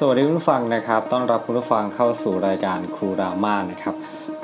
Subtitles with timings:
[0.00, 3.94] สวัสดีคุณผู้ฟังนะครับ ต้อนรับคุณผู้ฟังเข้าสู่รายการครูรามานะครับ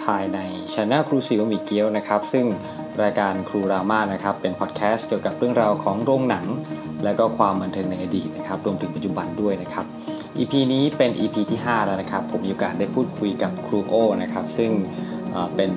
[0.04, 0.38] ภายใน
[0.74, 2.46] ช anel ครูสิวมีเกียวนะครับ ซึ่ง
[3.02, 6.46] รายการครูรามานะครับ เป็นพอดแคสต์เกี่ยวกับเรื่องราวของโรงหนัง
[7.04, 9.84] และก็ความบันเทิงในอดีตนะครับ รวมถึงปัจจุบันด้วยนะครับ
[10.38, 14.70] EP นี้เป็น EP ที่ 5 แล้วนะครับ ผมมีโอกาสได้พูดคุยกับครูโอนะครับ ซึ่ง
[15.32, 15.70] เเป็น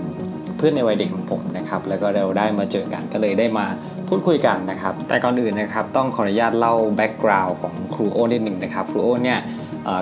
[0.58, 3.66] เพื่อนในวัยเด็กของผมนะครับ แล้วก็เราได้มาเจอกันก็เลยได้มา
[4.08, 9.40] พูดคุยกันนะครับ แต่ก่อนอื่นนะครับต้องขออนุญาตเล่า background ของครูโอนิดหนึ่งนะครับ ครูโอเนี่ย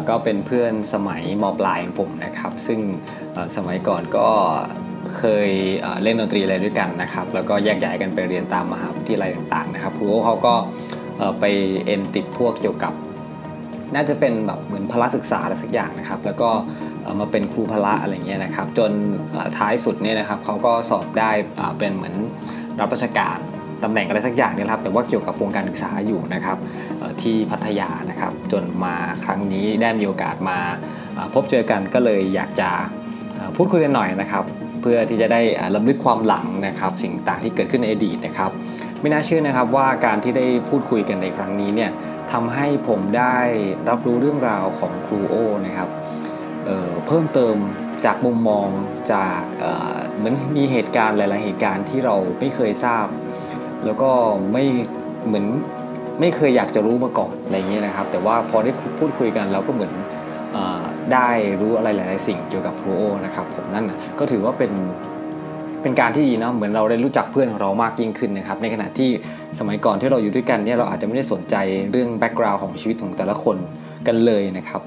[0.09, 2.79] ก็เป็นเพื่อนสมัยมปลายของผมนะครับ ซึ่ง
[3.55, 4.27] สมัยก่อนก็
[5.17, 5.49] เคย
[6.03, 10.53] เล่นดนตรีอะไรด้วยกันนะครับ แล้วก็แยกย้ายกันไปเรียนตามมหาวิทยาลัยต่างๆนะครับครูเขาก็
[11.39, 11.45] ไป
[11.85, 12.93] เอ็นติดพวกเกี่ยวกับ
[13.95, 16.49] น่าจะเป็นแบบเหมือนพละศึกษาอะไรสักอย่างนะครับ แล้วก็
[17.19, 18.91] มาเป็นครูพละอะไรเงี้ยนะครับ จน
[19.57, 21.31] ท้ายสุดเนี่ยนะครับเขาก็สอบได้
[21.77, 22.15] เป็นเหมือน
[22.79, 23.37] รับราชการ
[23.83, 26.57] ตำแหน่งอะไรสักอย่างเนี่ยครับแต่ว่าเกี่ยวกับวงการศึกษาอยู่นะครับ
[27.21, 30.57] ที่พัทยานะครับจนมาครั้งนี้ได้มีโอกาสมา
[31.33, 32.69] พบเจอกันก็เลยอยากจะ
[33.55, 34.43] พูดคุยกันหน่อยนะครับ
[34.81, 38.51] เพื่อที่จะได้อ่าลำลึกความหลังนะครับ สิ่งต่างที่เกิดขึ้นในอดีตนะครับ
[39.01, 41.91] ไม่น่าเชื่อนะครับว่าการที่ได้พูดคุยกันในครั้งนี้เนี่ย
[42.31, 43.35] ทำให้ผมได้
[43.89, 45.35] รับรู้เรื่องราวของครูโอ
[45.65, 45.89] นะครับ
[46.65, 47.55] เเพิ่มเติม
[48.05, 48.69] จากมุมมอง
[49.13, 53.05] จากเเหมือนมีเหตุการณ์หลาย ๆ เหตุการณ์ที่เราไม่เคยทราบ
[53.85, 54.09] แล้วก็
[54.53, 54.63] ไม่
[55.27, 55.45] เหมือน
[56.19, 59.91] ไม่เคยอยากจะรู้มาก่อนอะไรเงี้ยนะครับ แต่ว่าพอได้พูดคุยกันเราก็เหมือน
[60.55, 60.57] อ
[61.13, 61.29] ได้
[61.61, 64.71] รู้อะไรหลาย ๆ สิ่งเกี่ยวกับครูโอนะครับผมนั่นนะก็ถือว่าเป็น
[65.81, 69.09] เป็นการที่ดีเนาะเหมือนเราได้รู้จักเพื่อนของเรามากยิ่งขึ้นนะครับ ในขณะที่
[69.59, 71.55] สมัยก่อนที่เราอยู่ด้วยกันเนี่ยเราอาจจะไม่ได้สนใจ
[71.91, 73.57] เรื่องแบ็กกราวน์ของชีวิตของแต่ละคน
[74.07, 74.81] กันเลยนะครับ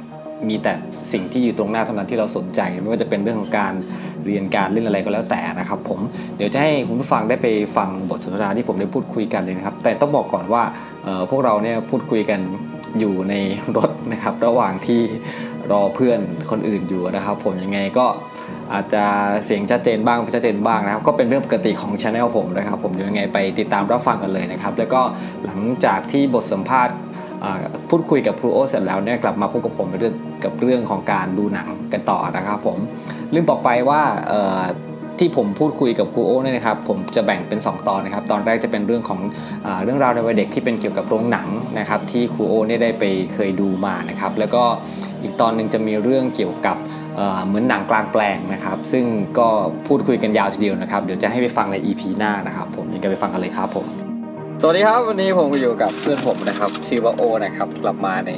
[0.48, 0.72] มีแต่
[1.12, 3.72] สิ่งที่อยู่ตรงหน้าเท่านั้นที่เราสนใจ ไม่ว่าจะเป็นเรื่องของการ
[4.26, 6.00] เรียนการเล่นอะไรก็แล้วแต่นะครับผม
[6.36, 7.46] เดี๋ยวจะให้คุณผู้ฟังได้ไป
[7.76, 10.62] ฟังบทสนทนาที่ผมได้พูดคุยกันเลยนะครับ แต่ต้องบอกก่อนว่า
[11.30, 12.40] พวกเราเนี่ยพูดคุยกัน
[12.98, 13.34] อยู่ใน
[13.76, 15.00] รถนะครับ ระหว่างที่
[15.70, 18.06] รอเพื่อนคนอื่นอยู่นะครับ ผมยังไงก็
[18.72, 19.04] อาจจะ
[19.44, 25.00] เสียงชัดเจนบ้างไม่ชัดเจนบ้างนะครับ ก็เป็นเรื่องปกติของช anel ผมนะครับ ผมยังไงไปติดตามรับฟังกันเลยนะครับ แล้วก็
[25.44, 26.94] หลังจากที่บทสัมภาษณ์
[27.90, 30.14] พูดคุยกับครูโอเสร็จแล้วเนี่ยกลับมาพบกับผมเรื่อง
[30.44, 32.78] กับเรื่องของการดูหนังกันต่อนะครับผม
[33.34, 34.00] ลืมบอกไปว่า
[35.20, 39.20] ที่ผมพูดคุยกับครูโอเนี่ยนะครับผมจะแบ่งเป็น 2 ตอนนะครับ ตอนแรกจะเป็นเรื่องของ
[39.66, 41.48] อเรื่องราวในวัยเด็กที่เป็นเกี่ยวกับโรงหนัง
[41.78, 43.04] นะครับ ที่ครูโอเนี่ยได้ไป
[43.34, 44.62] เคยดูมานะครับ แล้วก็
[45.22, 46.76] อีกตอนหนึ่งจะมีเรื่องเกี่ยวกับ
[47.16, 49.04] เเหมือนหนังกลางแปลงนะครับ ซึ่ง
[49.38, 49.48] ก็
[49.86, 54.05] พูดคุยกันยาวทีเดียวนะครับ เดี๋ยวจะให้ไปฟังใน EP หน้านะครับ ผมยังไงไปฟังกันเลยครับผม
[54.60, 58.32] สวัสดีครับวันนี้ผมอยู่กับเพื่อนผมนะครับชื่อว่าโอนะครับกลับมาใน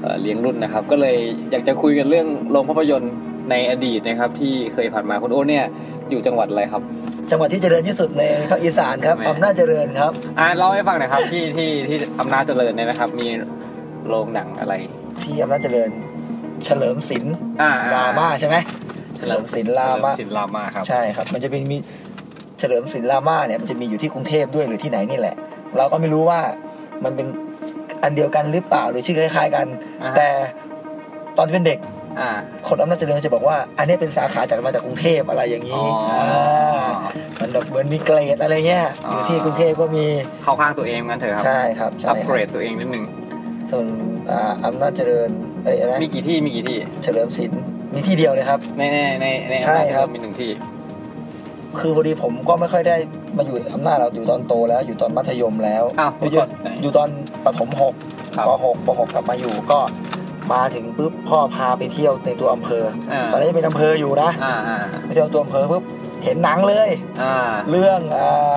[0.00, 1.16] เอ่อเลี้ยงรุ่นนะครับ ก็เลย
[1.50, 3.12] อยากจะคุยกันเรื่องโรงภาพยนตร์
[3.50, 5.64] ในอดีตนะครับ ที่เคยผ่านมาคุณโอเนี่ย
[6.10, 6.82] อยู่จังหวัดอะไรครับ
[7.30, 13.26] จังหวัดที่เจริญที่สุดในภาคอีสานครับแม่อำนาจเจริญครับอ่าเล่าให้ฟังหน่อยครับที่ที่ที่อำนาจเจริญเนี่ยนะครับ มี
[14.08, 14.74] โรงหนังอะไร
[15.22, 15.90] ที่อำนาจเจริญ
[16.64, 18.56] เฉลิมศิลป์อ่ารามาใช่ไหม
[19.16, 21.78] เฉลิมศิลป์รามาเฉลิศิลป์รามาครับใช่ครับ มันจะเป็นมี
[22.58, 25.36] เฉลิมศิลป์รามาเนี่ยมันจะมีอยู่ที่กรุงเทพด้วยหรือที่ไหนนี่แหละ
[25.76, 26.40] เราก็ไม่รู้ว่า
[27.04, 27.26] มันเป็น
[28.02, 29.66] อันเดียวกันหรือเปล่าหรือชื่อคล้าย ๆ กัน
[30.02, 30.28] อ่าฮะ แต่
[31.38, 31.78] ตอนที่เป็นเด็ก
[32.20, 32.28] อ่า
[32.68, 36.90] คนอำนาจเจริญจะบอกว่า อันนี้เป็นสาขาจากมาจากกรุงเทพอะไรอย่างอ๋นี้อา
[37.40, 40.04] มันแบบเหมือนมีเกรดอะไรเงี้ยอ๋อออ ยู่ที่กรุงเทพก็มี
[40.42, 43.04] เข้าข้างตัวเองกันเถอะครับ ใช่ครับใช่อัปคเกรับรดตัวเองนิดนึง
[43.70, 43.86] ส่วน
[44.30, 45.30] อ่าอำนาจเจริญ
[45.64, 47.60] เอ้ยอะไรมีกี่ที่ มีกี่ที่ เฉลิมศิลป์
[47.94, 50.50] มีที่เดียวเลยครับ ในในในในใช่ครับมีหนึ่งที่
[51.80, 52.96] คือพอดีผมก็ไม่ค่อยได้
[53.36, 57.08] มาอยู่อำนาจเราอยู่ตอนโตแล้ว อยู่ตอนมัธยมแล้วอ้าวอยู่เมื่อก่อนไหน อยู่ตอน
[57.44, 57.94] ปฐมหก
[58.36, 59.78] ครับ ปหกปหกกลับมาอยู่ก็
[60.52, 65.82] มาถึงปุ๊บพ่อพาไปเที่ยวในตัวอำเภอ อ่าตอนนี้นเป็นอำเภออยู่นะอ่าอ่าไปเที่ยวตัวอำเภอปุ๊บ
[66.24, 66.88] เห็นหนังเลย
[67.22, 67.32] อ่า
[67.70, 68.56] เรื่องอ่า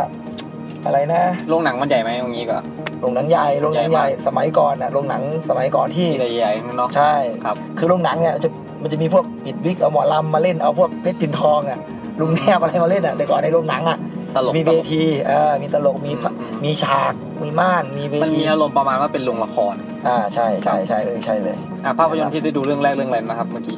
[0.85, 2.59] อะไรนะโรงหนังมันใหญ่ไหมตรงนี้ก็
[3.01, 7.13] โรงหนังใหญ่โรงหนังใหญ่ใหญ่มาก สมัยก่อนนะโรงหนังสมัยก่อนที่ที่ใหญ่ๆเนาะใช่
[7.45, 8.49] ครับ คือโรงหนังเนี่ยจะ
[8.81, 11.79] มันจะมีพวกปิดวิกเอาหมอลำมาเล่นเอาพวกเพชรปินทองอะ
[12.21, 13.97] ลุงแนบอะไรมาเล่นอะแต่ก่อนในโรงหนังอะ
[14.35, 17.13] ตลกมีตเวลกทีเออมีตลกมีอืมอืมมีฉาก
[17.43, 19.75] มีม่านมีเวมันทีมีอารมณ์ประมาณว่าเป็นโรงละคร
[20.07, 23.77] อ่าใช่ใช่ใช่เลยใช่เลยอ่าภาพยนตร์ที่ได้ดูเรื่องแรกเรื่องอะไรนะครับเมื่อกี้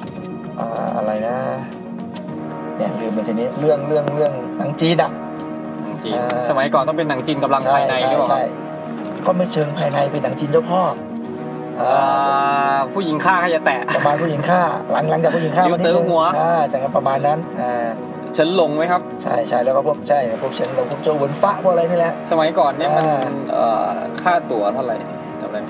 [0.60, 0.68] อ่า
[0.98, 1.36] อะไรนะ
[2.78, 5.12] เนี่ยลืมไปทีนี้เรื่องเรื่องเรื่องหนังจีนอะ
[5.84, 8.46] หนังจีนอ่าสมัยก่อนต้องเป็นหนังจีนกำลังใช่ภายในใช่ด้วยเหรอครัใช่บ
[9.26, 10.82] ก็ไม่เชิงภายในเป็นหนังจีนเจ้าพ่อ
[11.82, 14.62] อ่อ่าาผู้หญิงฆ่าก็จะแตะประมาณผู้หญิงฆ่า
[14.92, 17.88] หลังหลังจากผู้หญิงฆ่าอยู่มานิดเตินึมงหัวอ่าจากนั้นประมาณนั้นอ่า
[18.38, 23.90] ฉันหลงไหมครับ ใช่ใช่แล้วก็พวกใช่พวกเชนลงพวกโจหวนฟ้าพวกอะไรนี่แหละ สมัยก่อนเนี่ยมันอ่าเอ่อ
[24.22, 24.96] ค่าตั๋วเท่าไหร่
[25.42, 25.70] จำได้ไหม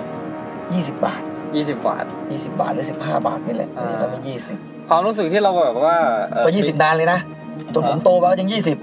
[0.74, 1.22] ยี่สิบบาท
[1.56, 4.58] ยี่สิบบาทยี่สิบบาทหรือสิบห้าบาทนี่แหละอ่านี่ก็ไม่ยี่สิบ
[4.90, 5.96] ความรู้สึกที่เราแบบว่า
[6.32, 7.20] เอ่อก็ยี่สิบนานเลยนะ
[7.74, 8.78] จนผมโตไปก็ยังยี่สิบ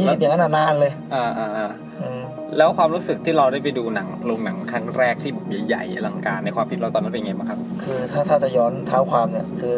[0.00, 1.68] ยี่สิบอย่างนั้นนะนานเลยอ่าอ่าอ่า
[2.00, 2.20] อืม
[2.56, 5.32] แล้วความรู้สึกที่เราได้ไปดูหนังโรงหนังครั้งแรกที่
[5.66, 9.74] ใหญ่ๆอลังการในความคิดเราตอนนั้นเป็นไงบ้างครับ คือถ้าถ้าจะย้อนเท้าความเนี่ยคือ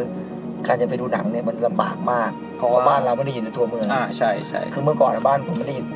[0.67, 5.87] การจะไปดูหนังเนี่ยมันลำบากมากเพราะว่าบ้านเราไม่ได้อยู่ในตัวเมืองอ่าใช่ใช่คือเมื่อก่อนอะบ้านผมไม่ได้อยู่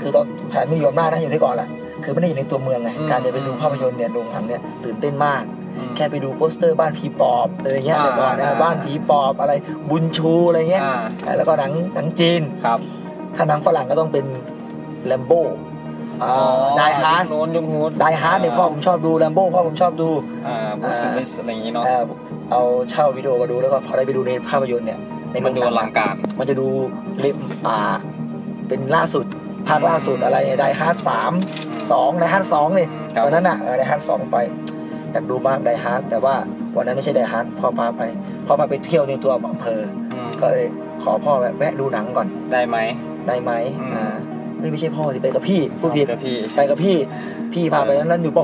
[0.00, 1.68] คือตอนขายไม่ยอมหน้านะอยู่ที่ก่อนแหละ
[2.04, 5.42] คือไม่ได้อยู่ในตัวเมืองไงอืมการจะไปดูภาพยนตร์เนี่ยโรงหนังเนี่ยตื่นเต้นมาก
[5.76, 9.52] อืมแค่ไปดูโปสเตอร์บ้านผีปอบอะไรเงี้ยอ่าเมื่อก่อนนะอ่าบ้านผีปอบอะไร
[9.90, 12.78] บุญชูอะไรเงี้ยอ่าแล้วก็หนังหนังจีนครับ
[13.36, 14.24] ถ้าหนังฝรั่งก็ต้องเป็น
[15.06, 15.42] แลมโบ้
[16.76, 20.08] ไดฮาร์ดยุคโน้นยุคนู้นไดฮาร์ดเนี่ยพ่อผมชอบดูแลมโบ้พ่อผมชอบดู
[20.46, 22.02] อ่าบูสลิสอะไรอย่างงี้เนาะเอ่อ
[22.50, 24.98] เอาเช่าวิดีโอมาดูแล้วก็พอได้ไปดูในภาพยนตร์เนี่ย
[25.32, 26.68] ในโรมันงดูหอนังลังการ มันจะดู
[27.20, 27.36] เล่ม
[27.66, 27.78] อ่า
[28.68, 29.24] เป็นล่าสุด
[29.68, 31.32] ภาคล่าสุดอะไรไดฮาร์ดสาม
[31.92, 34.36] สองไดฮาร์ดสองนี่ครับตอนนั้นอะไดฮาร์ดสองไป
[35.12, 36.34] อยากดูมากไดฮาร์ดแต่ว่า
[36.76, 38.02] วันนั้นไม่ใช่ไดฮาร์ดพ่อพาไป
[38.46, 39.80] พ่อพาไปเที่ยวในตัวอำเภอ
[40.14, 40.66] อืมก็เลย
[41.02, 42.76] ขอพ่อแวะดูหนังก่อนได้ไหม
[43.28, 44.14] ได้ไหมอืมอ่า
[44.58, 46.96] เฮ้ยไม่ใช่พ่อสิไปกับพี่ผู้ผิดกับพี่ ไปกับพี่
[47.52, 48.38] พี่พาไปนั้นนั้นอยู่ป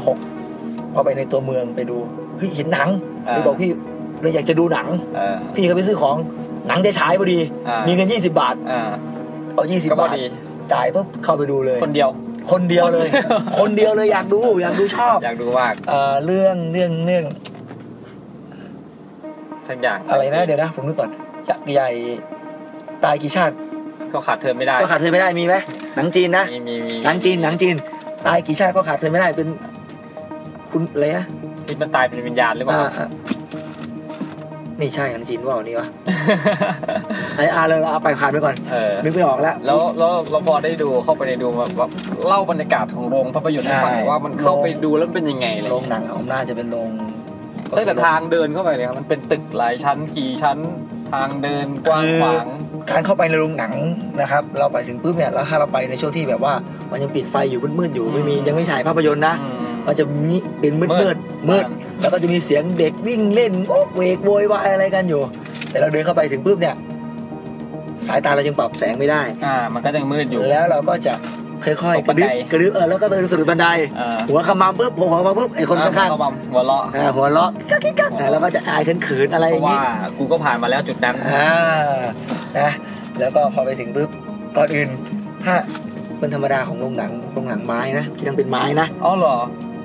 [0.45, 1.97] .6 พอไปในตัวเมืองไปดู
[2.39, 2.89] เฮ้ยเห็นหนัง
[3.29, 3.71] อ่าเลยบอกพี่
[4.21, 6.17] เลยอยากจะดูหนังเออพี่ก็ไปซื้อของ
[6.69, 7.39] หนังจะฉายพอดี
[7.69, 8.81] อ่ามีมีเงิน20บาทอ่า
[9.55, 10.25] เอา20ก็พอบาทดี
[10.73, 12.11] จ่ายปุ๊บเข้าไปดูเลย คนเดียว
[12.51, 17.25] คนเดียวเลย คนเดียวคนเดียวเลยอยากดูอยากดูชอบ อยากดูมากเอ่อเรื่องเรื่องเรื่อง
[19.69, 21.11] สักอย่างอะไรนะเดี๋ยวนะผมนึกก่อน
[21.49, 21.91] จักรใหญ่
[23.05, 23.55] ตายกี่ชาติ
[24.13, 25.55] ก็ขาดเทอมไม่ได้ ก็ขาดเธอไม่ได้มีไหม
[25.97, 27.75] หนังจีนนะมีมีมีหนังจีนหนังจีน
[28.27, 29.49] ตายกี่ชาติก็ขาดเธอไม่ได้เป็น
[30.71, 31.27] คุณอะไรนะ
[31.67, 33.09] ที่มันตายเป็นวิญญาณหรือเปล่าอ่าอ่า
[34.79, 35.89] ไม่ใช่หนังจีนว่านี่วะ
[37.37, 41.89] ไอ้อาเลยเราเอาไปผ่านไปก่อนเออนึกไม่ออกแล้วแล้วแล้วเราพอได้ดูเข้าไปในดูแบบว่า
[42.29, 46.91] เล่าบรรยากาศของโรงภาพยนตร์ให้ฟังหน่อยว่ามันเข้าไปดูแล้วมันเป็นยังไงอะไรโรเงี้งยหนังของน่าจะเป็นโรง
[47.77, 50.59] ตั้งแต่ทางเดินเข้าไปเลยครับมันเป็นตึกหลายชั้นกี่ชั้น
[51.13, 52.47] ทางเดินกว้างขวาง
[52.91, 53.73] การเข้าไปในโรงหนัง
[54.21, 56.55] นะครับ เราไปถึงปุ๊บเนี่ยแล้วถ้าเราไปในช่วงที่แบบว่า
[56.91, 61.17] มันยังปิดไฟอยู่มืดๆอยู่ไม่มียังไม่ฉายภาพยนตร์นะอืมมันจะมีเป็นมืดมืมืดด
[61.51, 65.23] มืดอ่าแล้วก็จะมีเสียงเด็กวิ่งเล่นโอ๊กเวกโวยวายอะไรกันอยู่
[65.71, 66.75] แต่เราเดินเข้าไปถึงปุ๊บเนี่ย
[68.07, 71.15] สายตาเรายังปรับแสงไม่ได้ อ่า มันก็ยังมืดอยู่ แล้วเราก็จะ
[71.65, 73.67] ค่อยตๆกกบัระนดึไดบกระดึบเออแล้วก็เดินสุดบันได
[73.99, 81.51] อ่าหัวขมำปุ๊บหัวขมำปุ๊บไอ้คนข้างก็บำหัวเราะๆอ่าหัวเราะกักกิ๊กกักอ่าแล้วก็จะอายเขินๆอะไรอเพย่าราะงว่านี้กูก็ผ่านมาแล้วจุดนั้นอ่า
[82.59, 82.71] นะ
[83.21, 84.09] แล้วก็พอไปถึงปุ๊บ
[84.57, 84.89] ก่อนอื่น
[85.45, 85.55] ถ้า
[86.19, 89.37] เป็นธรรมดาของโรงหนังโรงหนังไม้นะที่นั่งเป็นไม้นะอ๋อเหรอ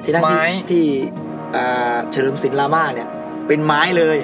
[0.03, 0.85] ที่นั่งไม้ที่ที่
[1.55, 3.07] อ่าเฉลิมศิลป์รามาเนี่ย
[3.47, 4.17] เป็นไม้เลย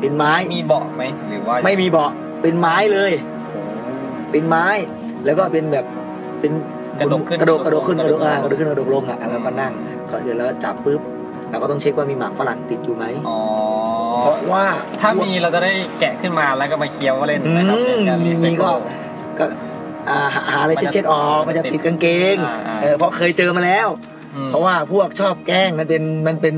[0.00, 2.10] เป็นไม้มีเบาะไหมหรือว่าไม่มีเบาะ
[2.42, 3.12] เป็นไม้เลย
[4.30, 4.66] เป็นไม้
[5.24, 5.84] แล้วก็เป็นแบบ
[6.40, 6.52] เป็น
[7.00, 9.72] กระดกขึ้นกระดกกระดกขึ้นกระดกอ่ากกระระดดกกขึ้นกระดกลงอะแล้วก็นั่ง
[10.10, 11.00] ก่อนเดี๋ยวแล้วจับปุ๊บ
[11.50, 13.38] เราก็ต้องเช็คว่ามีหมากฝรั่งติดอยู่ไหมอ๋อ
[14.22, 14.64] เพราะว่า
[15.00, 18.78] ถ้ามีเราจะได้แกะขึ้นมาแล้วก็มาเคี้ยวเล่นอืนะครับมในการมีรีไซมีเคิก็ล
[19.38, 19.44] ก็
[20.08, 23.88] อ่าหาหาอะไรเช็ดๆออกมันจะติดกางเกงอ่าอ่าเออเพราะเคยเจอมาแล้ว
[24.36, 26.56] อืมเพราะว่าพวกชอบแกล้งมันเป็นมันเป็น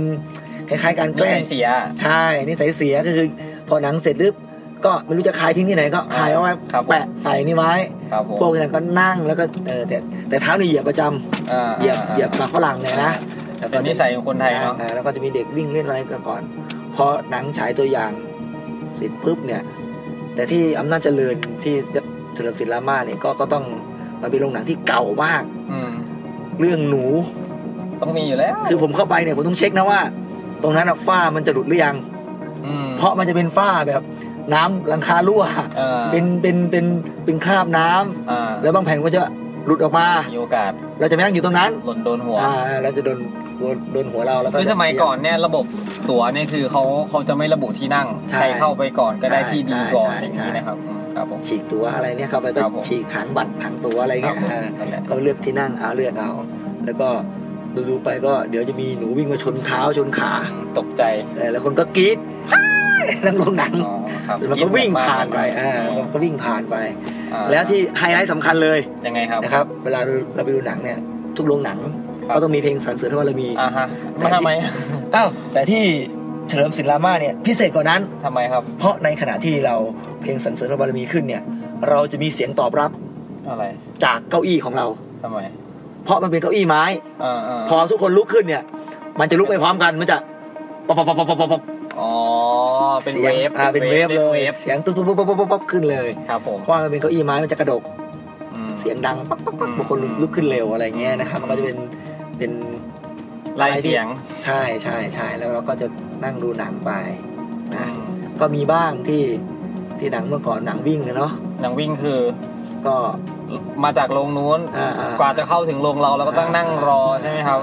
[0.68, 1.66] คล้ายๆการแกนิล้สังยเสีย
[2.00, 3.26] ใช่นิสัยเสียก็คือ
[3.68, 4.34] พอหนังเสร็จปุ๊บ
[4.84, 7.72] ก็ไม่รู้จะคายทิ้งที่ไหนก็คายเอาไว้ครับผมแปะใส่นี่ไว้
[8.12, 9.96] ครับผมพวกนั้นก็นั่งแล้วก็เออแต่
[10.28, 13.12] แต่เท้านี่เหยียบประจำอ่าเหยียบอ่าเหยียบหมากฝรั่งเลยนะ
[13.58, 16.42] แล้วเป็นนิสัยของคนไทยเนาะอ่แล้วก็จะมีเด็กวิ่งเล่นอะไรกันก่อน
[16.96, 18.12] พอหนังฉายตัวอย่าง
[18.96, 19.62] เสร็จปุ๊บเนี่ย
[20.34, 21.34] แต่ที่อำนาจเจริญ
[21.64, 21.74] ที่
[22.34, 23.64] เฉลิมศิลป์รามาเนี่ยก็ก็ต้อง
[24.22, 25.42] มันเป็นโรงหนังที่เก่ามาก
[25.72, 25.92] อืม
[26.60, 27.04] เรื่องหนู
[28.02, 30.00] ต้องมีอยู่แล้ว คือผมเข้าไปเนี่ยผมต้องเช็คนะว่า
[30.62, 31.96] ตรงนั้นอะฝ้ามันจะหลุดหรือยัง
[32.66, 34.02] อืมเพราะมันจะเป็นฝ้าแบบ
[34.54, 35.42] น้ำหลังคารั่ว
[35.80, 36.84] อ่าเป็นเป็นเป็น
[37.24, 39.22] เป็นคราบน้ำอ่าแล้วบางแผ่นก็จะ
[39.66, 40.70] หลุดออกมามีโอกาส
[41.00, 43.18] เราจะไม่นั่งอยู่ตรงนั้น หล่นโดนหัวอ่าเราจะโดน
[43.92, 45.64] โดนหัวเราแล้วก็คือสมัยก่อนเนี่ยระบบ
[46.10, 56.30] ตั๋วเนี่ยคือเขาเขาจะไม่ระบุที่นั่งใช่ใครเข้าไปก่อนก็ได้ที่ดีก่อนใช่อย่างใช่นี้นะครับอืมครับผมฉีกตัวอะไรเนี่ยเข้าไปก็ครับผมฉีกหางบัตรหางตัวอะไรเงี้ยครับผมอ่านั่นแหละก็เลือกที่นั่งเอาเลือกเอา
[56.84, 57.08] แล้วก็
[57.74, 61.02] ดูดูๆไปก็เดี๋ยวจะมีหนูวิ่งมาชนเท้าชนขาอืมตกใจ
[61.36, 62.18] เออแล้วคนก็กรี๊ด
[63.26, 63.94] นั่งลงหนังอ๋อ
[64.28, 66.76] ครับมันก็วิ่งผ่านไปยิ้มออกมอ่ามันก็วิ่งผ่านไป
[67.32, 70.00] อ่าแล้วที่ไฮไลท์สำคัญเลยยังไงครับนะครับ เวลา
[70.34, 70.98] เราไปดูหนังเนี่ย
[71.36, 71.78] ทุกโรงหนัง
[72.28, 73.86] ครับก็ต้องมีเพลงสรรเสริญพระบารมีอ่าฮะ
[74.20, 74.50] มันทำไม
[75.14, 75.82] อ้าวแต่ที่
[76.48, 79.74] เฉลิมศิลป์รามาเนี่ยพิเศษกว่านั้นทำไมครับ เพราะในขณะที่เรา
[80.22, 81.42] เพลงสรรเสริญพระบารมีขึ้นเนี่ย
[81.88, 82.90] เราจะมีเสียงตอบรับ
[83.48, 83.64] อะไร
[84.04, 84.86] จากเก้าอี้ของเรา
[85.24, 85.38] ทำไม
[86.04, 86.84] เพราะมันเป็นเก้าอี้ไม้
[87.24, 88.62] อ่าอ่าพอทุกคนลุกขึ้นเนี่ย
[89.20, 90.16] มันจะลุกไปพร้อมกันมันจะ
[90.86, 91.62] ป๊อปป๊อปป๊อปป๊อปป๊อปป๊อป
[92.00, 92.10] อ๋อ
[93.04, 97.82] เป็นเสียง wave อ่าเป็น wave เลย wave เสียงตุ๊บตุ๊บปุ๊บปุ๊บปุ๊บปุ๊บขึ้นเลยครับผมเพราะมันเป็นเก้าอี้ไม้มันจะกระดก
[98.54, 101.78] อืมเสียงดังป๊อกป๊อกป๊อกอืมบางคนลุกขึ้นเร็วอะไรเงี้ยนะครับมันก็จะเป็น
[102.38, 102.50] เป็น
[103.56, 104.06] ไล่เสียง
[104.44, 105.86] ใช่ใช่ใช่แล้วเราก็จะ
[106.24, 106.90] นั่งดูหนังไป
[107.74, 107.86] นะ
[108.40, 109.22] ก็มีบ้างที่
[109.98, 112.18] ที่หนังเมื่อก่อนหนังวิ่งนะเนาะหนังวิ่งคือ
[112.86, 112.96] ก็
[113.84, 117.60] มาจากโรงนู้นอ่าๆกว่าจะเข้าถึงโรงเราเราก็ต้องนั่งรอใช่ไหมครับ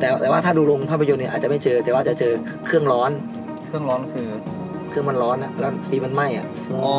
[0.00, 2.32] แต่แต่ว่าถ้าดูโรงภาพยนตร์เนี่ยอาจจะไม่เจอแต่ว่าจะเจอ
[2.66, 3.10] เครื่องร้อน
[3.68, 4.28] เครื่องร้อนคือ
[4.88, 6.92] เครื่องมันร้อนนะแล้วฟีมันไหม้อะอ๋อ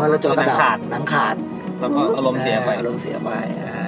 [0.00, 1.36] แล้วเราจอกระดาษหนังขาดหนังขาด
[1.80, 3.30] แล้วก็อารมณ์เสียไปอารมณ์เสียไป
[3.62, 3.84] อ่า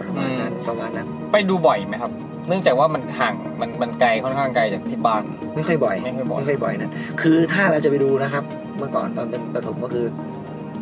[0.00, 2.12] ประมาณนั้นประมาณนั้น ไปดูบ่อยไหมครับ
[2.48, 5.22] เนื่องจากว่ามันห่างมันมันไกลค่อนข้างไกลจากที่บ้าน
[5.54, 6.90] ไม่ค่อยบ่อยไม่ค่อยบ่อยไม่ค่อยบ่อยนะ
[7.22, 8.44] คือถ้าเราจะไปดูนะครับ
[8.78, 10.06] เมื่อก่อนตอนเป็นประถมก็คือ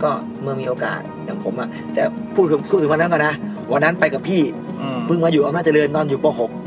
[0.02, 0.10] ก็
[0.42, 2.02] เมื่อมีโอกาสอย่างผมอะแต่
[2.34, 3.34] พูดถึงพูดถึงวันนั้นก่อนนะ
[3.72, 4.42] วันนั้นไปกับพี่
[4.80, 6.65] อืมเพิ่งมาอยู่อำนาจเจริญตอนอยู่ป .6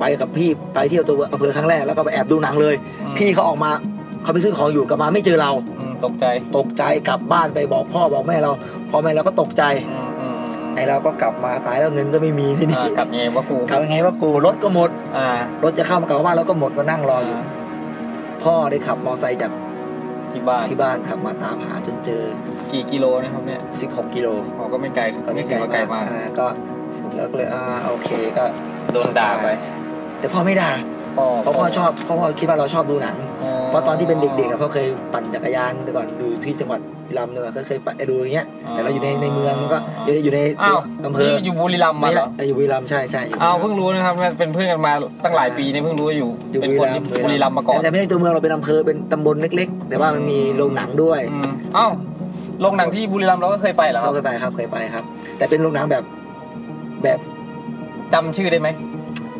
[0.00, 3.70] ไปกับพี่ไปเที่ยวตัวอำเภอครั้งแรกแล้วก็ไปแอบดูหนังเลยอืมพี่เขาออกมา
[4.22, 5.50] เขาไปซื้อของอยู่กลับมาไม่เจอเรา
[5.80, 6.26] อืมตกใจ
[6.56, 8.50] ตกใจกลับบ้านไปบอกพ่อบอกแม่เรา
[8.90, 15.26] พ่อแม่เราก็ตกใจอืมอืมอืมไอเราก็กลับมาตายแล้วเงินก็ไม่มีที่นี่อ่ากลับยังไงวะกูกลับยังไงว่ากูรถก็หมดอ่า
[15.64, 17.36] รถจะเข้ามากลับบ้านแล้วก็หมดก็นั่งรออยู่
[18.44, 19.52] พ่อได้ขับมอเตอร์ไซค์จาก
[20.32, 22.22] ที่บ้านที่บ้านขับมาตามหาจนเจอ
[22.72, 26.46] กี่กิโลนะครับเนี่ย16กิโลเขาก็ไม่ไกลก็ไม่ไม่ถือว่าไกลมากอ่ก็
[27.16, 28.44] แล้วก็เลยอ่าโอเคก็
[28.92, 29.48] โดนด่าไป
[30.20, 30.70] แต่พ่อไม่ด่า
[31.16, 33.16] พ่อเพราะพ่อชอบเพราะพ่อคิดว่าเราชอบดูหนัง
[33.68, 44.92] เพราะตอนที่เป็นเด็กๆอะพ่อเคยปั่นจักรยานแต่ก่อนอยู่ที่จังหวัดบุรีรัมย์เนี่ยก็เคยปั่นดูอย่างเงี้ยแต่เราอยู่ในในเมืองมันก็อยู่ในอยู่ในอ้าวอำเภอนี่อยู่บุรีรัมย์มาไม่เหรละออยู่บุรีรัมย์ใช่ใช่อยู่อ้าวเพิ่งรู้นะครับเป็นเพื่อนกันมา
[45.24, 51.90] ตั้งหลายปีนี่เพิ่งรู้ว่าอยู่อยู่เป็นคนที่บุรีรัมย์มาก่อนแต่ไม่ใช่ตัวเมืองเราเป็นอำเภอเป็นตำบลเล็ก ๆ แต่ว่ามันมีโรงหนังด้วยอืมอ้าว
[52.60, 55.04] โรงหนังที่บุรีรัมย์เราก็เคยไปเหรอคเขารับเคยไปครับเคยไปครับ
[55.38, 56.04] แต่เป็นโรงหนังแบบ
[57.04, 57.18] แบบ
[58.12, 58.68] จำชื่อได้ไหม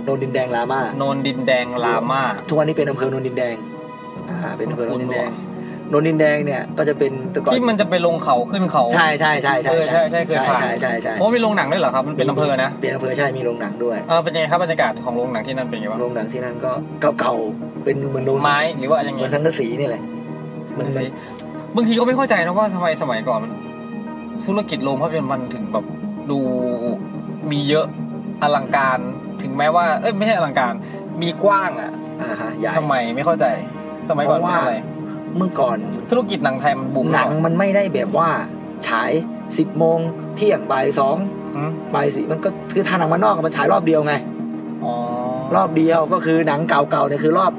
[0.07, 3.55] โนนดินแดงรามาโนนดินแดงลามาทุกวันนี้เป็นอำเภอโนนดินแดง
[4.31, 5.31] อ่าเป็นอำเภอโนนดินแดง
[5.91, 16.73] โนนดินแดงเนี่ยก็จะเป็นแต่ก่อนที่มันจะไปลงเขาขึ้นเขาใช่ใช่ใช่ใช่เออใช่ใช่เคยผ่านใช่ใช่ใช่โอ้มีโรงหนังด้วยเหรอครับมันเป็นอำเภอนะเป็นอำเภอใช่มีโรงหนังด้วยเออเป็นยังไงครับบรรยากาศของโรงหนังที่นั่นเป็นยังไงบ้างโรงหนังที่นั่นก็
[17.21, 20.03] เก่าๆเป็นเหมือนโรงไม้หรือว่ายังเหไงมือนสังกะสีนี่แหละ
[20.79, 21.05] มันมัน
[21.77, 23.53] บางทีก็ไม่เข้าใจนะว่าทำไมสมัยก่อนมัน
[24.47, 25.85] ธุรกิจโรงภาพยนตร์มันถึงแบบ
[26.31, 26.39] ดู
[27.51, 27.87] มีเยอะ
[28.43, 28.99] อลังการ
[29.47, 30.73] ถึงแม้ว่าเอ้ยไม่ใช่อลังการ
[31.23, 31.91] มีกว้างอะ
[32.23, 33.47] อ่าฮะใหญ่ทำไมไม่เข้าใจ
[34.09, 34.75] สมัยก่อนเป็นราะว่าอะไร
[35.37, 35.77] เมื่อก่อน
[36.11, 38.29] ธุรกิจหนังไทยมันบูมหนังมันไม่ได้แบบว่า
[38.89, 39.11] ฉาย
[39.59, 39.99] สิบโมง
[40.37, 41.17] เที่ยงบ่ายสอง
[41.57, 44.15] อืมบ่ายสี่มันก็คือทางหนังมันนอกมันฉายรอบเดียวไง
[44.85, 44.95] อ๋อ
[45.57, 47.53] รอบเดียวก็คือหนังเก่าๆเนี่ยคือรอบ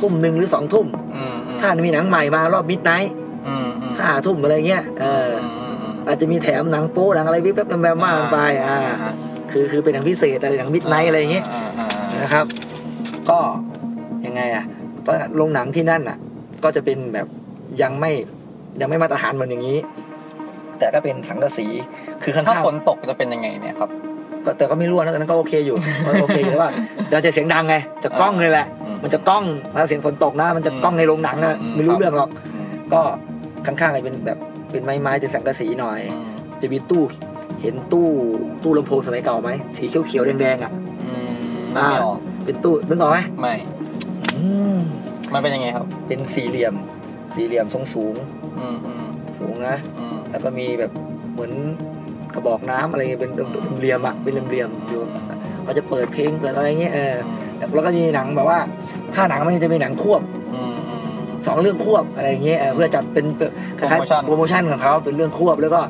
[0.00, 3.10] ทุ่มหนึ่งหรือสองทุ่มอืมอืมถ้ามีหนังใหม่มารอบ midnight
[3.48, 8.78] อืมอืมห้าทุ่มอะไรเงี้ยเอออืมอืมอืมอาจจะมีแถมหนังโป๊หนังอะไรวิบแป๊บแวมๆมากไปอ่า
[9.52, 11.88] คือคือเป็นหนังพิเศษอะไรหนังมิดไนท์อะไรอย่างเงี้ยาอ่าอ่า
[12.22, 12.46] นะครับ
[13.30, 13.38] ก็
[14.26, 14.64] ยังไงอะ
[15.06, 16.18] ตอนโรงหนังที่นั่นอะ
[16.64, 17.26] ก็จะเป็นแบบ
[17.82, 18.12] ยังไม่
[18.80, 19.78] ยังไม่มาตรฐานเหมือนอย่างนี้
[20.78, 21.66] แต่ก็เป็นสังกะสี
[22.22, 23.90] คือข้างถ้าๆฝนตกจะเป็นยังไงเนี่ยครับ
[24.44, 25.76] ก็แต่ก็ไม่รั่วนะแต่นั้นก็โอเคอยู่
[26.06, 26.70] ก็โอเคอยู่แต่ว่า
[27.12, 29.44] เราจะเสียงดังไงจะกล้องเลยแหละอืมมันจะกล้อง
[29.76, 33.00] ถ้าเสียงฝนตกนะมันจะกล้องในโรงหนังนะอืมไม่รู้เรื่องหรอกอืมก็
[33.66, 34.38] ข้างๆก็เป็นแบบ
[34.70, 37.02] เป็นไม้ไม้เป็นสังกะสีหน่อยอืมจะมีตู้
[37.62, 38.08] เห็นตู้
[38.62, 40.72] ตู้ลำโพงสมัยเก่าไหมสีเขียวๆแดงๆอะ
[41.04, 41.28] อืม
[41.76, 43.54] อ่าไม่ออกเป็นตู้นึกออกไหมไม่
[44.34, 44.42] อื
[44.76, 44.78] ม
[45.32, 46.74] มันเป็นยังไงครับ เป็นสี่เหลี่ยม
[47.34, 48.14] สี่เหลี่ยมทรงสูง
[48.58, 49.04] อืมอืม
[49.38, 50.92] สูงนะอืมแล้วก็มีแบบ
[51.32, 51.52] เหมือน
[52.34, 53.30] กระบอกน้ำอะไรเป็น
[53.78, 55.02] เหลี่ยมๆอะเป็นเหลี่ยมๆอยู่
[55.66, 57.14] ก็จะเปิดเพลงเปิดอะไรเงี้ยเออ
[57.74, 58.58] แล้วก็จะมีหนังแบบว่า
[59.14, 60.22] ถ้าหนังมันจะมีหนังควบ
[60.54, 65.80] อืมอืมสองเรื่องควบอะไรอย่างเงี้ยเออเพื่อจัดเป็นเป็นคล้ายโปรโมชั่นๆโปรโมชั่นของเขาเป็นเรื่องควบแล้วก็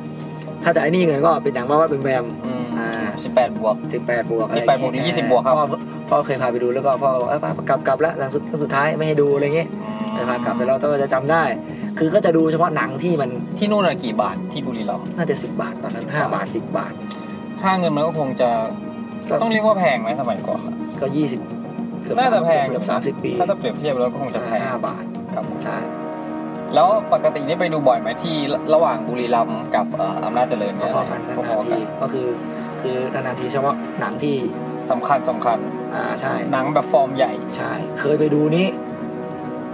[0.64, 2.88] ถ้าจะไอ้นี่เลยก็เป็นหนังว่าว่าเป็นแวมอืมอ่า
[3.22, 5.66] สิบแปดบวกสิบแปดบวกอะไร18บวกถึง20บวกครับพ่อ
[6.08, 9.68] พ่อเคยพาไปดูแล้วก็พ่อบอกเอ้ยกลับกลับแล้วหลังสุดเรื่องสุดท้ายไม่ให้ดูอะไรเงี้ย
[10.12, 11.42] ไปพากลับไปแล้วก็จะจำได้
[11.98, 16.92] คือก็จะดูเฉพาะหนังที่มันที่นู่นน่ะกี่บาทที่บุรีรัมย์น่าจะสิบบาทตอนนั้น10ห้าบาทบาทสิบบาท
[17.60, 18.50] ค่าเงินมันก็คงจะ
[19.30, 21.40] ก็ต้องเรียกว่าแพงไหมสมัยก่อนอะก็ยี่สิบ
[22.02, 25.76] เกือบน่าจะแพงเกือบสามสิบปีถ้าจะเปรียบเทียบแล้วก็คงจะแพงห้าบาทครับใช่
[26.74, 28.36] แล้วปกตินี่ไปดูบ่อยไหมที่
[28.74, 32.26] ระหว่างบุรีรัมย์กับเอ่ออำนาจเจริญพเนี่ยอๆกันพนาอนๆกัๆทีนก็คือ
[32.82, 34.36] คือนานๆทีเฉพาะหนังที่
[34.90, 35.58] สำคัญสำคัญ
[35.94, 38.66] อ่าใช่หนังแบบฟอร์มใหญ่ใช่ เคยไปดูนี้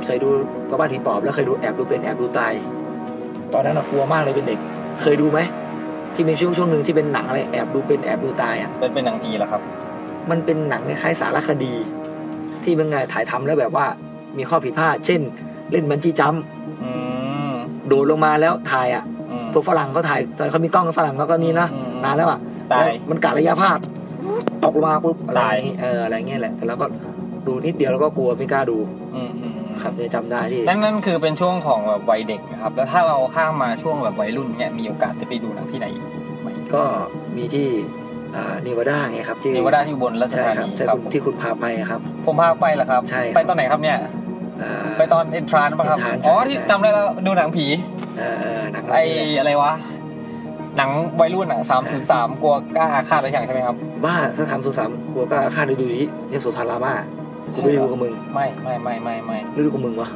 [0.04, 0.28] เคยดู
[0.70, 2.52] ก็บ้านผีปอบ แล้วเคยดูแอบดูเป็นแอบดูตาย
[3.52, 4.58] ตอนนั้นอะกลัวมากเลยเป็นเด็ก
[5.02, 5.38] เคยดูไหม
[6.14, 9.62] ที่มีช่วงช่วงหนึ่งที่เป็นหนังอะไรแอบดูเป็นแอบดูตายอะเป็นเป็นหนังผีเหรอครับ
[10.30, 11.74] มันเป็นหนังคล้ายๆสารคดี
[12.64, 13.86] ที่เป็นไงถ่ายทำแล้วแบบว่า
[14.38, 15.20] มีข้อผิดพลาดเช่น
[15.74, 16.42] เล่นบันจี้จัมป์
[16.82, 16.90] อื
[17.50, 17.52] ม
[17.88, 22.40] โดดลงมาแล้วถ่ายอะอืมพวกฝรั่งเขาถ่ายตอนเขามีกล้องฝรั่งเขาก็นี่นะอืมนานแล้วอะ
[22.72, 23.78] ตายแล้วมันกะระยะพลาด
[24.64, 26.86] ตกลงมาปุ๊บอะไรตายเอออะไรเงี้ยแหละแต่เราก็
[27.46, 28.78] ดูนิดเดียวแล้วก็กลัวไม่กล้าดู
[29.14, 36.04] อืมอืมครับเนี่ยจำได้ที่นั่นนั่นคือเป็นช่วงของแบบวัยเด็กนะครับ แล้วถ้าเราข้ามมาช่วงแบบวัยรุ่นเนี่ยมีโอกาสได้ไปดูหนังที่ไหนอีก
[36.42, 36.82] ไหมก็
[37.36, 37.68] มีที่
[38.36, 44.10] อ่านิวาดาไงครับที่นิวาดาที่อุบนราชใช่ธาครับนีใช่ครับคุณที่คุณพาไปอะครับ ผมพาไปเหรอครับ ใช่ครับไปตอนไหนครับเนี่ยอ่า
[44.96, 47.66] ไปตอนเอ็นทรานป่ะครับ Entrance อ๋อใช่ที่ใช่จำได้แล้วดูหนังผี
[48.18, 49.72] เออเออหนังไอเรื่องนี้แหละอะไรวะ
[50.76, 50.90] หนัง
[51.20, 56.94] วัยรุ่นอะสามถึงสามกลัวกล้าอาฆาตอะไรอย่างใช่ไหมครับ บ้าถ้าทำสุสามกลัวก็ฆ่าฤดูนี้ยโสธรามา
[57.54, 60.08] จะไม่ดูกับมึง ไม่ไม่ไม่ไม่ไม่ฤดูกับมึงวะ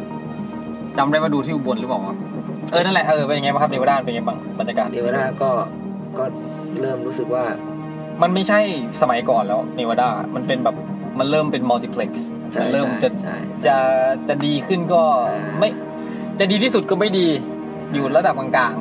[0.98, 2.16] จำได้ว่าดูที่อุบลหรือเปล่าวะ
[2.72, 5.50] เออนั่นแหละเออเป็นยังไงบ้างครับเนวดาเป็นยังไงบ้างบรรยากาศเดวดาก็
[6.18, 6.24] ก็
[6.80, 7.44] เริ่มรู้สึกว่า
[8.22, 8.60] มันไม่ใช่
[9.00, 10.76] สมัยก่อนแล้วเนวดา มันเป็นแบบ
[11.18, 13.36] มันเริ่มเป็นมัลติเพล็กซ์ ใช่มันเริ่มใช่จะใช่
[13.66, 13.76] จะ
[14.28, 15.68] จะดีขึ้นก็อ่าไม่
[16.40, 17.28] จะดีที่สุดก็ไม่ดี
[17.92, 18.74] อยู่ระดับกลาง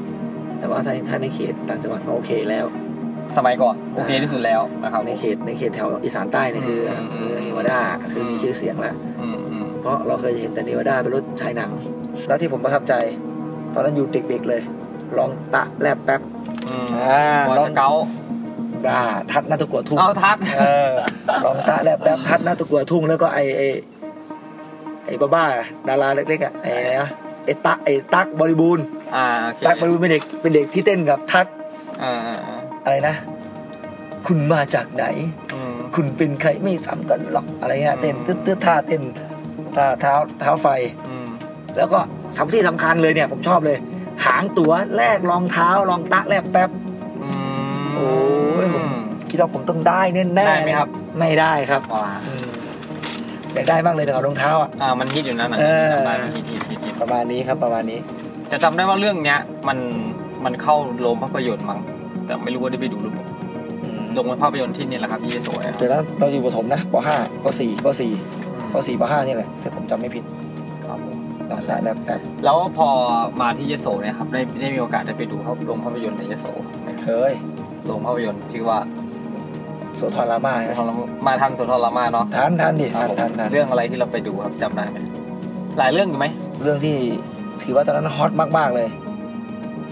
[0.59, 7.79] แต่ว่าถ้าถ้าในเขตต่างจังหวัดก็โอเคแล้วๆสมัยก่อนโอเคที่สุดแล้วนะครับในเขตในเขตแถวอีสานใต้นี่คืออมคือเนวดา
[8.12, 11.71] คือมีชื่อเสียงแล้วอืมอืมเพราะเราเคยเห็นแต่เนวดาเป็นรถฉายหนัง
[12.27, 12.93] แล้วที่ผมประทับใจ
[13.74, 14.62] ตอนนั้นอยู่เด็กๆเลย
[15.17, 16.21] ลองตะแลบแป๊บ
[16.67, 17.89] อืมอ่าบอลลองสเกา
[18.88, 19.00] ดา
[19.31, 20.91] ทัดหน้าตะกัวทุ่งเอาทัดเออ
[21.46, 23.62] ลองตะแลบแป๊บทัดหน้าตะกัวทุ่งแล้วก็ไอไอ
[25.05, 27.10] ไอบ้าบ้าๆดาราเล็กๆอะไออะไรนะ
[27.46, 31.46] ไอตะไอตักบริบูรณ์อ่าโอเคตักบริบูรณ์เป็นเด็กเป็นเด็กที่เต้นกับทัด
[32.03, 33.15] อ่าอ่าอ่าอะไรนะ
[34.27, 35.05] คุณมาจากไหน
[35.53, 39.01] อืมคุณเป็นใครไม่ซ้ำกันหรอกอะไรเงี้ยอืมเต้นตึ๊ดตึ๊ดท่าเต้น
[39.75, 40.67] ท่าเท้าเท้าไฟ
[41.07, 41.27] อืม
[41.77, 42.00] แล้วก็
[42.38, 43.77] สำที่สำคัญเลยเนี่ย ผมชอบเลย
[44.25, 46.69] หางตั๋วแลกรองเท้ารองตะแลบแป๊บ
[47.22, 47.27] อื
[47.84, 48.37] มโอ้ยผม
[49.29, 52.46] คิดว่าผมต้องได้แน่ๆได้ไหมครับ ไม่ได้ครับว้าอืม
[53.53, 58.00] อยากได้มากเลยแต่กับรองเท้าอะอ่ามันฮิตอยู่นั่นน่ะเออจำได้มันฮิตฮิตฮิตฮิตประมาณนี้ครับประมาณนี้
[58.51, 59.77] จะจำได้ว่าเรื่องเนี้ย มัน
[60.46, 61.79] มันเข้าโรงภาพยนตร์มั้ง
[62.25, 63.25] แต่ไม่รู้ว่าได้ไปดูหรือเปล่า
[63.84, 70.24] อืมโรงภาพยนตร์ที่เนี่ยแหละครับที่ยโสอะครับเดี๋ยวนั้นเราอยู่ประถมนะป .5 ป .4 ป .4 ป .4 ป .5 นี่แหละถ้าผมจำไม่ผิด
[70.88, 71.17] ครับผม
[71.50, 72.88] รองตะแลบแป๊บแล้วพอ
[73.41, 76.46] มาที่ยโสเนี่ยครับได้ได้มีโอกาสได้ไปดูโรงภาพยนตร์ในยโส
[77.03, 77.31] เคย
[77.86, 78.77] โรงภาพยนตร์ชื่อว่า
[79.98, 80.74] โสธรรามาใช่ไหม
[81.27, 84.98] มาทันสุนทรมาเนาะทันทันดิครัทับนผมทันทันเรื่องอะไรที่เราไปดูครับจำได้ไหม
[85.77, 86.25] หลายเรื่องอยู่ไหม
[86.63, 86.96] เรื่องที่
[87.63, 88.88] ถือว่าตอนนั้นฮอตมากๆเลย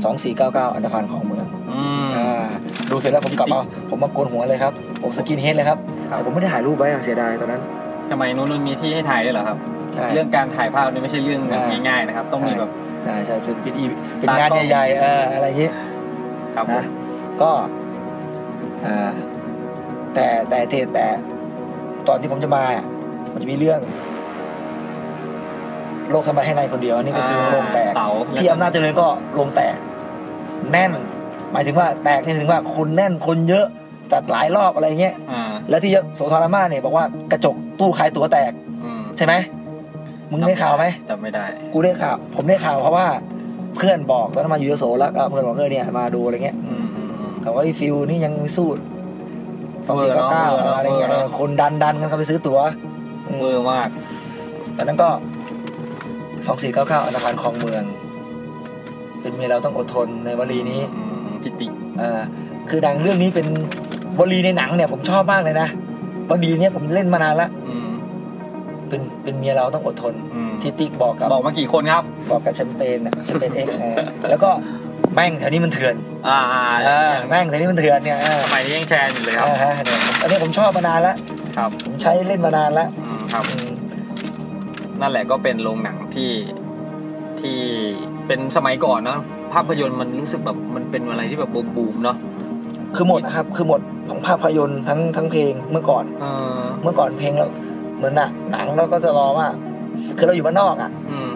[0.03, 2.45] สองสี่เก้าเก้าอันธพาลของเมืองอืมอ่า
[2.91, 3.59] ดูเสร็จแล้วผมกลับมา
[3.89, 5.77] ผมมาโกนหัวเลยครับ ผมสกินเฮดเลยครับ
[6.09, 7.61] ครับแต่ผมไม่ได้ถ่ายรูปไว้อะเสียดายตอนนั้น
[8.09, 9.57] ทำไมนู้นมันมีที่ให้ถ่ายด้วยเหรอครับ
[9.93, 12.69] ใช่เรื่องการถ่ายภาพนี่ไม่ใช่เรื่องใช่ง่ายๆนะครับ ต้องมีแบบ
[13.03, 13.85] ใช่ใช่เป็นเป็นอี
[14.19, 15.69] เป็นตากล้งาอนงใหญ่ๆเอออะไรอย่างงี้
[16.55, 16.85] ครับผมนะ
[17.41, 17.51] ก็
[18.85, 19.11] อ่า
[20.15, 21.05] แต่แต่แต่แต่
[22.07, 22.85] ตอนที่ผมจะมาอะ
[23.33, 23.79] มันจะมีเรื่อง
[26.09, 29.75] โลกทำไมให้นายคนเดียวอันนี้ก็คือโรงแตกเต๋า ที่อำนาจเจริญก็โรงแตก
[30.71, 30.91] แน่น
[31.51, 33.65] หมายถึงว่าแตกนี่ถึงว่าคนแน่นคนเยอะ
[34.11, 38.51] จัดหลายรอบอะไรเงี้ยอ่าแล้วที่โสธรรามาเนี่ยบอกว่ากระจกตู้ขายตั๋วแตก
[38.83, 39.33] อืมใช่ไหม
[40.31, 43.07] มึงได้ข่าวไหม จำไม่ได้ กูได้ข่าว ผมได้ข่าวเพราะว่า
[43.75, 48.67] เพื่อนบอกตอนนั้นมาอยู่ยโสแล้วก็เพื่อนบอกเออเนี่ยมาดูอะไรเงี้ยอืมอืมอืมเขาว่าไอ้ฟิลนี่ยังไม่สู้
[49.87, 52.59] สองสี่เก้าเก้าเออเนอะอะไรเงี้ยเออเนอะคนดันดันกันเข้าไปซื้อตั๋ว
[53.27, 53.89] อืมเวอร์มาก
[54.77, 55.09] ตอนนั้นก็
[56.47, 57.83] สองสี่เก้าเก้าอันธพาลครองเมือง
[59.21, 61.67] เป็นเมียเราต้องอดทนในวลีนี้อืมพิติ
[62.01, 62.21] อ่า
[62.69, 63.47] คือหนังเรื่องนี้เป็น
[64.19, 65.67] วลีในหนังเนี่ยผมชอบมากเลยนะ
[66.29, 67.89] วลีเนี้ยผมเล่นมานานละอืม
[68.89, 73.77] เป็นเป็นเมียเราต้องอดทนอืมที่ติ๊กบอกกับบอกมากี่คนครับ บอกกับแชมเปญอะแชมเปญเอ็กซ์
[74.29, 74.49] แล้วก็
[75.15, 75.95] แม่งแถวนี้มันเถื่อน
[76.27, 81.15] อ่าอ่าอ่าแม่งแถวนี้มันเถื่อนเนี่ยอ่าสมัยนี้ยังแชร์อยู่เลยครับอ่าฮะเนี่ยอันนี้ผมชอบมานานแล้ว
[81.57, 83.71] ครับ ผมใช้เล่นมานานแล้วอืมครับอืม
[85.01, 86.31] นั่นแหละก็เป็นโรงหนังที่
[87.41, 87.57] ที่
[88.27, 89.19] เป็นสมัยก่อนเนอะ
[89.53, 92.17] ภาพยนตร์มันรู้สึกแบบมันเป็นอะไรที่แบบบูมๆเนาะ
[92.95, 96.25] คือหมดนะครับ คือหมดของภาพยนตร์ทั้งทั้งเพลงเมื่อก่อนเอ
[96.59, 97.47] อเมื่อก่อนเพลงเรา
[97.97, 99.47] เหมือนหนังหนังเราก็จะรอว่า
[100.17, 101.29] คือเราอยู่บ้านนอกอะอืม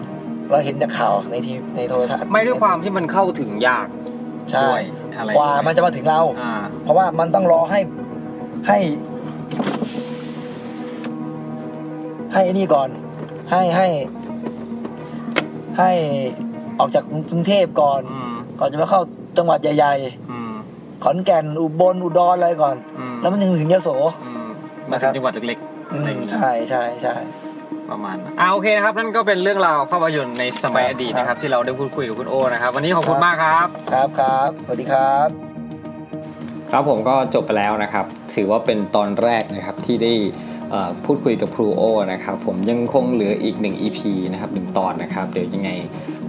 [0.50, 3.86] เราเห็นแต่ข่าวในทีในโทรทัศน์ไม่ด้วยความที่มันเข้าถึงยาก
[4.50, 4.82] ใช่ด้วย
[5.18, 7.80] อะไรกว่ามันจะมาถึงเรา อ่า เพราะว่ามันต้องรอให้
[8.68, 8.78] ให้
[12.32, 12.88] ให้ไอ้นี่ก่อน
[13.50, 13.88] ให้ให้
[15.78, 15.90] ให้
[16.78, 19.00] ออกจากกรุงเทพก่อน อืม ก่อนจะมาเข้า
[19.38, 19.94] จังหวัดใหญ่
[20.30, 23.88] อืม ๆขอนแก่นอุบลอุดรอะไรก่อน อืมแล้วมันถึงถึงยโส
[24.24, 24.48] อืม
[24.90, 27.14] มาถึงจังหวัดเล็กๆอือะไรอมย่างงี้ใช่ใช่ใช่
[27.90, 35.28] ประมาณนั้นอ่าโอเคนะครับนั่นก็เป็นเรื่องราวภาพยนตร์ในสมัยอดีตนะครับ ที่เราได้พูดคุยกับคุณโอนะครับวันนี้ขอบคุณมากครับ ครับครับสวัสดีครับ
[36.70, 40.12] ครับผมก็จบไปแล้วนะครับ ถือว่าเป็นตอนแรกนะครับที่ได้
[40.70, 44.00] เอ่อพูดคุยกับครูโอนะครับผมยังคงเหลืออีก 1 EP
[44.32, 45.70] นะครับหนึ่งตอนนะครับ เดี๋ยวยังไง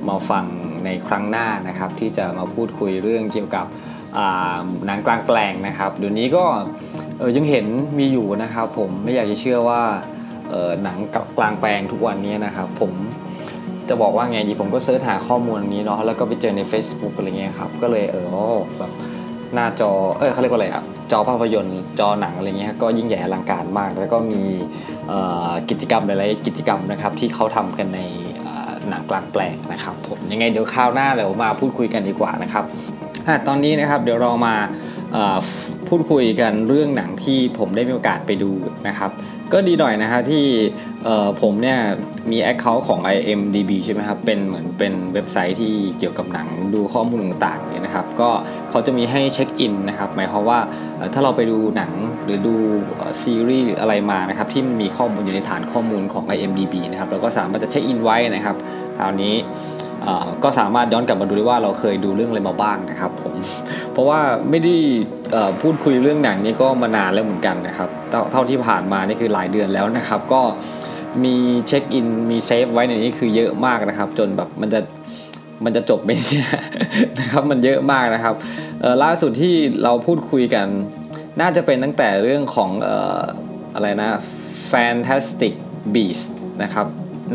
[0.10, 0.45] มาฟัง
[0.86, 3.65] ในครั้งหน้านะครับ ที่จะมาพูดคุยเรื่องเกี่ยวกับ
[4.17, 6.43] อ่าหนังกลางแปลงนะครับเดี๋ยวนี้ก็
[7.19, 7.65] เออยังเห็น
[8.00, 10.20] มีอยู่นะครับ ผมไม่อยากจะเชื่อว่าเออ
[10.83, 10.97] หนัง
[11.37, 12.91] กลางแปลงทุกวันนี้นะครับ ผม
[13.89, 18.25] จะบอกว่าไงดีผมก็เสิร์ชหาข้อมูลนนี้เนาะแล้วก็ไปเจอใน Facebook อะไรเงี้ยครับก็เลยเออ
[18.79, 18.91] แบบ
[19.53, 24.41] หน้าจอเออเขาเรียกว่าอะไรอะจอภาพยนตร์จอหนังอะไรเงี้ยก็ยิ่งใหญ่อลังการมาก แล้วก็มี
[25.69, 28.01] กิจกรรมหลายๆกิจกรรมนะครับที่เขาทำกันใน
[28.89, 32.63] หนังกลางแปลงนะครับผมยังไงเดี๋ยวคราวหน้าเดี๋ยวมาพูดคุยกันดีกว่านะครับ
[33.47, 34.55] ตอนนี้นะครับเดี๋ยวเรามา
[35.89, 38.51] พูดคุยกันเรื่องหนังที่ผมได้มีโอกาสไปดู
[38.87, 39.11] นะครับ
[39.53, 40.45] ก็ดีหน่อยนะฮะที่
[41.41, 41.79] ผมเนี่ย
[42.31, 48.29] มี Account ของ IMDB ใช่ไหมครับ เป็นเหมือนเป็นเว็บไซต์ที่เกี่ยวกับหนังดูข้อมูลต่างๆเนี่ยนะครับ ก็
[48.69, 50.59] เขาจะมีให้เช็คอินนะครับ หมายความว่า
[51.13, 51.91] ถ้าเราไปดูหนัง
[52.23, 52.55] หรือดู
[53.21, 58.55] ซีรีส์อะไรมานะครับ ที่มีข้อมูลอยู่ในฐานข้อมูลของ IMDB นะครับเราก็สามารถจะเช็คอินไว้นะครับ
[58.97, 59.33] คราวนี้
[60.43, 63.33] ก็สามารถย้อนกลับมาดูได้ว่าเราเคยดูเรื่องอะไรมาบ้างนะครับผม
[63.91, 64.75] เพราะว่าไม่ได้
[65.61, 67.89] พูดคุยเรื่องหนังนี้ก็มานานแล้วเหมือนกันนะครับ
[68.31, 70.41] เท่าที่ผ่านมานี่คือหลายเดือนแล้วนะครับ ก็
[71.23, 71.35] มี
[71.67, 74.79] เช็คอินมีเซฟไว้ในนี้คือเยอะมากนะครับ จนแบบมันจะ
[75.65, 76.47] มันจะจบไหมเนี่ย
[77.19, 78.35] นะครับมันเยอะมากนะครับ
[79.03, 80.67] ล่าสุดที่เราพูดคุยกัน
[81.41, 82.69] น่าจะเป็นตั้งแต่เรื่องของ
[83.75, 84.09] อะไรนะ
[84.71, 85.53] Fantastic
[85.93, 86.25] Beast
[86.63, 86.87] นะครับ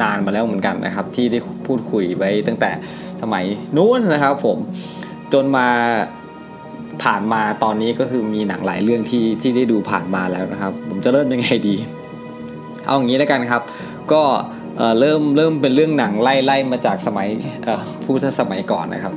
[0.03, 2.71] นานมาแล้วเหมือนกันนะครับ ที่ได้พูดคุยไว้ตั้งแต่
[3.23, 3.45] สมัย
[3.77, 4.59] นู้นนะครับ ผม
[5.33, 5.69] จนมา
[7.03, 11.77] ผ่านมาตอนนี้ก็คือมีหนังหลายเรื่องที่ที่ได้ดูผ่านมาแล้วนะครับ ผมจะเริ่มยังไงดี
[12.87, 13.63] เอาอย่างนี้แล้วกันครับ
[14.13, 14.23] ก็
[15.01, 17.29] เริ่มเริ่มเป็นเรื่องหนังไล่ไล่มาจากสมัย
[18.05, 19.15] ผู้สมัยก่อนนะครับ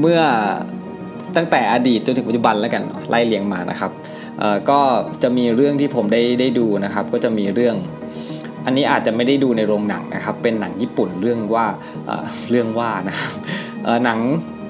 [0.00, 0.20] เมื่อ
[1.36, 3.90] ตั้งแต่อดีตจนถึงปัจจุบันแล้วกันไล่เลียงมานะครับ
[4.70, 4.80] ก็
[5.22, 7.76] จะมีเรื่องที่ผมได้ได้ดูนะครับ ก็จะมีเรื่อง
[8.66, 11.66] อันนี้อาจจะไม่ได้ดูในโรงหนังนะครับ เป็นหนังญี่ปุ่นเรื่องว่า
[12.50, 13.32] เรื่องว่านะครับ
[14.04, 14.20] หนัง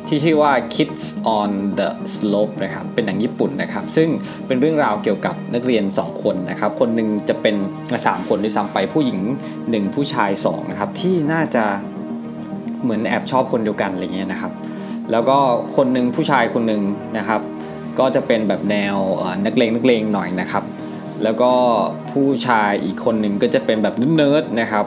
[0.08, 1.04] ที่ชื่อว่า Kids
[1.38, 4.08] on the Slope นะครับ เป็นหนังญี่ปุ่นนะครับ ซึ่ง
[4.46, 7.56] เป็นเรื่องราวเกี่ยวกับนักเรียน 2 คนนะครับ คนหนึ่งจะเป็น
[7.96, 9.20] 3 คนด้วยซ้ำไปผู้หญิง
[9.56, 11.64] 1 ผู้ชาย2นะครับ ที่น่าจะ
[12.82, 14.52] เหมือนแอบชอบคนเดียวกันอะไรเงี้ยนะครับ
[15.10, 15.38] แล้วก็
[15.76, 16.82] คนหนึ่งผู้ชายคนหนึ่ง
[17.18, 17.40] นะครับ
[17.98, 18.96] ก็จะเป็นแบบแนว
[19.44, 20.64] นักเลงนักเลงหน่อยนะครับ
[21.24, 21.50] แล้วก็
[22.12, 24.86] ผู้ชายอีกคนหนึ่งก็จะเป็นแบบเนิร์ดนะครับ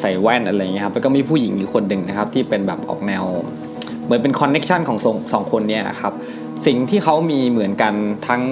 [0.00, 3.24] ใส่แว่นอะไรเงี้ยครับแล้วก็มีผู้หญิงอีกคนหนึ่งนะครับที่เป็นแบบออกแนว
[4.04, 6.12] เหมือนเป็น connection ของสองสองคนเนี่ยครับ
[6.66, 7.94] สิ่งที่เขามีเหมือนกัน
[8.28, 8.42] ทั้ง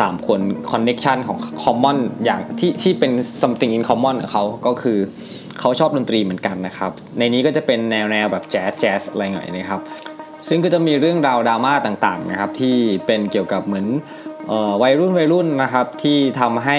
[0.00, 0.40] สามคน
[0.70, 4.98] connection ของ common อย่างที่ที่เป็น something in common ของเขาก็คือ
[5.60, 9.80] เขาชอบดนตรีเหมือนกันนะครับ ในนี้ก็จะเป็นแนวแนวแบบแจ๊สแจ๊สอะไรหน่อยนะครับ
[10.48, 13.86] ซึ่งก็จะมีเรื่องราวดราม่าต่างๆนะครับที่เป็นเกี่ยวกับเหมือน
[14.82, 16.78] วัยรุ่นวัยรุ่นนะครับที่ทำให้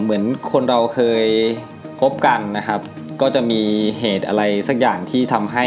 [0.00, 1.26] เหมือนคนเราเคย
[2.00, 2.80] พบกันนะครับ
[3.20, 3.62] ก็จะมี
[4.00, 5.66] เหตุอะไรสักอย่างที่ทำให้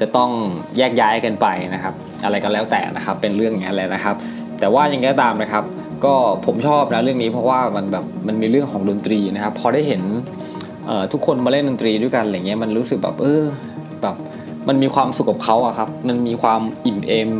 [0.00, 0.30] จะต้อง
[0.76, 1.94] แยกย้ายกันไปนะครับ
[2.24, 4.16] อะไรก็แล้วแต่นะครับเป็นเรื่องอย่างนี้แหละนะครับ
[4.60, 5.64] แต่ว่ายังไงก็ตามนะครับ
[6.04, 6.14] ก็
[6.46, 10.02] ผมชอบนะเรื่องนี้เพราะว่ามันแบบมันมีเรื่องของดนตรีนะครับพอได้เห็น
[11.12, 13.42] ทุกคนมาเล่นดนตรีด้วยกันอะไรเงี้ยมันรู้สึกแบบเออ
[14.02, 14.16] แบบ
[14.68, 17.30] มันมีความสุขกับเขาอะครับ มันมีความอิ่มเอม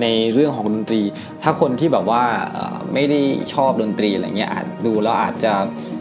[0.00, 1.02] ในเรื่องของดนตรี
[1.42, 2.22] ถ้าคนที่แบบว่า
[2.94, 3.20] ไม่ได้
[3.52, 5.52] ชอบดนตรีอะไรเงี้ยอาจดูแล้วอาจจะ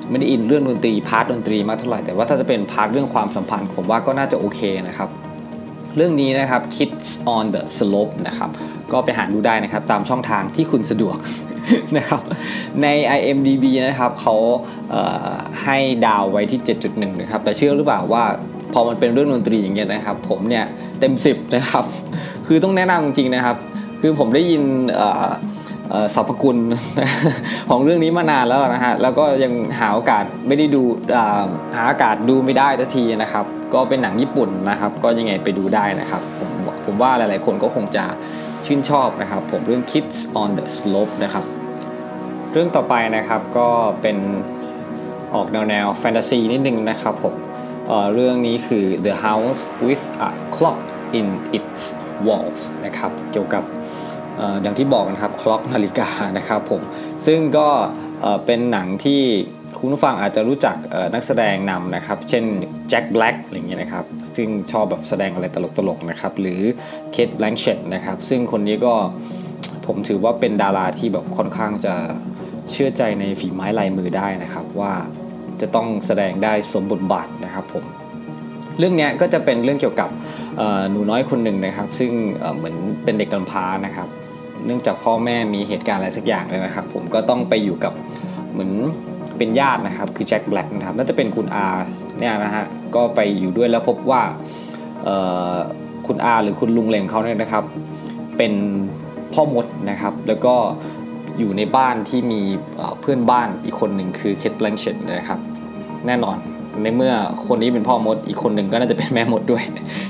[0.10, 5.10] ไม่ได้อินเรื่องดนตรี part ดนตรีมากเท่าไหร่แต่ว่าถ้าจะเป็น part เรื่องความสัมพันธ์ผมว่าก็น่าจะโอเคนะครับ
[5.98, 8.50] เรื่องนี้นะครับ Kids on the Slope นะครับ
[8.92, 11.18] ก็ไปหาดูได้นะครับตามช่องทางที่คุณสะดวก
[11.98, 12.22] นะครับ
[12.82, 14.36] ใน IMDB นะครับเขา
[15.64, 18.24] ให้ดาวไว้ที่ 7.1 นะครับ แต่เชื่อหรือเปล่าว่า
[18.74, 20.66] พอมันเป็นเรื่องดนตรีอย่างเงี้ยนะครับ ผมเนี่ย
[21.00, 21.86] เต็ม 10 นะครับ
[22.48, 23.58] คือต้องแนะนำจริงๆนะครับ
[24.06, 24.64] คือผมได้ยิน
[26.16, 26.58] สรรพคุณ
[27.70, 30.84] ของเรื่องนี้มานานแล้วนะฮะ แล้วก็ยังหาโอกาสไม่ได้ดู
[31.76, 36.50] หาอากาศดูไม่ได้ทันทีนะครับ ก็เป็นหนังญี่ปุ่นนะครับ ก็ยังไงไปดูได้นะครับ ผม
[36.86, 38.06] ผมว่าหลายๆคนก็คงจะ
[38.66, 41.46] ชื่นชอบนะครับ ผมเรื่อง Kids on the Slope นะครับ
[42.52, 43.68] เรื่องต่อไปนะครับก็
[44.02, 44.18] เป็น
[45.34, 47.34] ออกแนวแนวแฟนตาซีนิดนึงนะครับผม
[47.88, 50.80] เเรื่องนี้คือ The House with a Clock
[51.20, 51.82] in its
[52.28, 53.64] Walls นะครับ เกี่ยวกับ
[54.62, 56.82] อย่างที่บอกนะครับคล็อกนาฬิกานะครับผม
[57.26, 57.68] ซึ่งก็
[58.46, 59.22] เป็นหนังที่
[59.80, 60.76] คุณผู้ฟังอาจจะรู้จัก
[61.14, 62.44] นักแสดงนำนะครับ เช่น
[62.90, 66.62] แจ็คแบล็กอะไรเงี้ยนะครับ ซึ่งชอบแบบแสดงอะไรตลกๆนะครับ หรือ
[67.12, 68.94] เคทแบลงเชตนะครับ ซึ่งคนนี้ก็
[69.86, 71.94] ผมถือว่าเป็นดาราที่แบบค่อนข้างจะ
[72.72, 74.94] เชื่อใจในฝีไม้ลายมือได้นะครับ ว่า
[75.62, 77.86] จะต้องแสดงได้สมบทบาทนะครับผม
[78.80, 80.10] เรื่องนี้ก็จะเป็นเรื่องเกี่ยวกับ
[80.92, 82.12] หนูน้อยคนหนึ่งนะครับ ซึ่ง
[82.56, 84.08] เหมือนเป็นเด็กกำพร้านะครับ
[84.66, 87.94] เนื่องจากพ่อแม่มีเหตุการณ์อะไรสักอย่างเลยนะครับ ผมก็ต้องไปอยู่กับ
[88.52, 88.72] เหมือน
[89.38, 91.68] เป็นญาตินะครับ คือแจ็คแบล็กนะครับน่าจะเป็นคุณอา
[92.20, 94.22] เนี่ยนะฮะก็ไปอยู่ด้วยแล้วพบว่า
[96.08, 97.64] คุณอาหรือคุณลุงเลงเขาเนี่ยนะครับ
[98.38, 98.54] เป็น
[99.34, 100.56] พ่อมดนะครับ แล้วก็
[101.40, 102.42] อยู่ในบ้านที่มี
[103.02, 105.40] เพื่อนบ้านอีกคนหนึ่งคือเคทแบลงเชตนะครับ
[106.08, 106.38] แน่นอน
[106.84, 107.14] ในเมื่อ
[107.48, 109.64] คนนี้เป็นพ่อมดอีกคนหนึ่งก็น่าจะเป็นแม่มดด้วย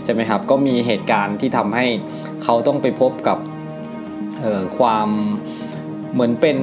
[0.06, 1.86] ใช่ไหมครับ ก็มีเหตุการณ์ที่ทำให้
[2.44, 3.38] เขาต้องไปพบกับ
[4.78, 5.10] ความ
[6.14, 6.58] เหมือนเป็น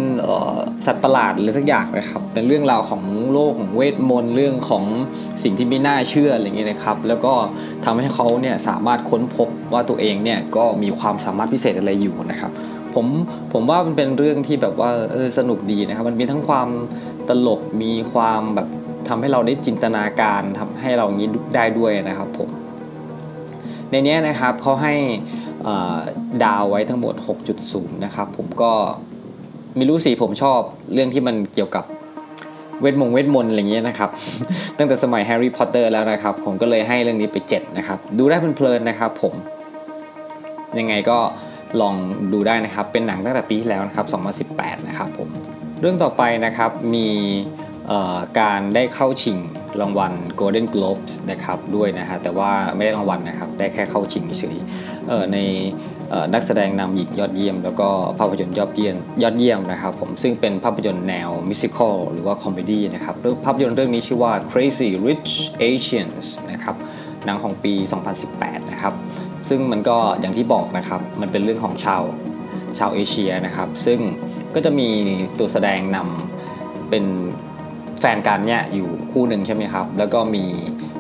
[0.86, 4.84] สัตว์ประหลาดหรือสักอย่างนะครับเป็นเรื่องราวของโลกของเวทมนต์เรื่องของ
[5.42, 7.32] สิ่งที่ไม่น่าเชื่ออะไรเงี้ยนะครับ แล้วก็
[7.84, 12.50] ทำให้เขาเนี่ยสามารถค้นพบว่าตัวเองเนี่ยก็มีความสามารถพิเศษอะไรอยู่นะครับ
[12.94, 13.06] ผม
[13.52, 16.68] ผมว่ามันเป็นเรื่องที่แบบว่าเออสนุกดีนะครับ มันมีทั้งความ
[17.28, 18.68] ตลกมีความแบบ
[19.08, 22.48] ทำให้เราได้จินตนาการทำให้เรางี้ได้ด้วยนะครับผม
[23.90, 24.94] ในนี้นะครับเขาให้
[26.44, 27.14] ดาวไว้ทั้งหมด
[27.58, 28.72] 6.0 นะครับ ผมก็
[29.78, 30.60] ม่รู้สิผมชอบ
[30.92, 31.84] เรื่องที่มันเกี่ยวกับ
[32.80, 34.10] เวทมงเวทมนต์อะไรเงี้ยนะครับ
[34.78, 39.34] ตั้งแต่สมัยแฮร์รี่พอตเตอร์แล้วนะครับ ผมก็เลยให้เรื่องนี้ไป 7 นะครับ ดูได้เพลินๆนะครับผม
[40.78, 41.18] ยังไงก็
[41.80, 41.94] ลอง
[42.32, 44.04] ดูได้นะครับ เป็นหนังตั้งแต่ปีที่แล้วนะครั
[44.42, 45.28] บ 2018 นะครับผม
[45.80, 47.08] เรื่องต่อไปนะครับมี
[48.40, 49.38] การได้เข้าชิง
[49.80, 54.56] รางวัล Golden Globes นะครับด้วยนะฮะแต่ว่าไม่ได้รางวัลนะครับได้แค่เข้าชิงเฉย
[55.32, 55.38] ใน
[56.34, 65.32] นักแสดงนำหญิงยอดเยี่ยม แล้วก็ภาพยนตร์ยอดเยี่ยมยอดเยี่ยมนะครับผมซึ่งเป็นภาพยนตร์แนว musical หรือว่า comedy นะครับภาพยนตร์เรื่องนี้ชื่อว่า Crazy Rich
[65.70, 66.76] Asians นะครับ
[67.24, 67.74] หนังของปี
[68.22, 68.94] 2018 นะครับ
[69.48, 72.02] ซึ่งมันก็อย่างที่บอกนะครับมันเป็นเรื่องของชาว
[72.78, 73.98] ชาวเอเชียนะครับ ซึ่ง
[74.54, 74.88] ก็จะมี
[75.38, 77.04] ตัวแสดงนำเป็น
[78.00, 80.44] แฟนกันเนี่ยอยู่คู่หนึ่งใช่ไหมครับ แล้วก็มี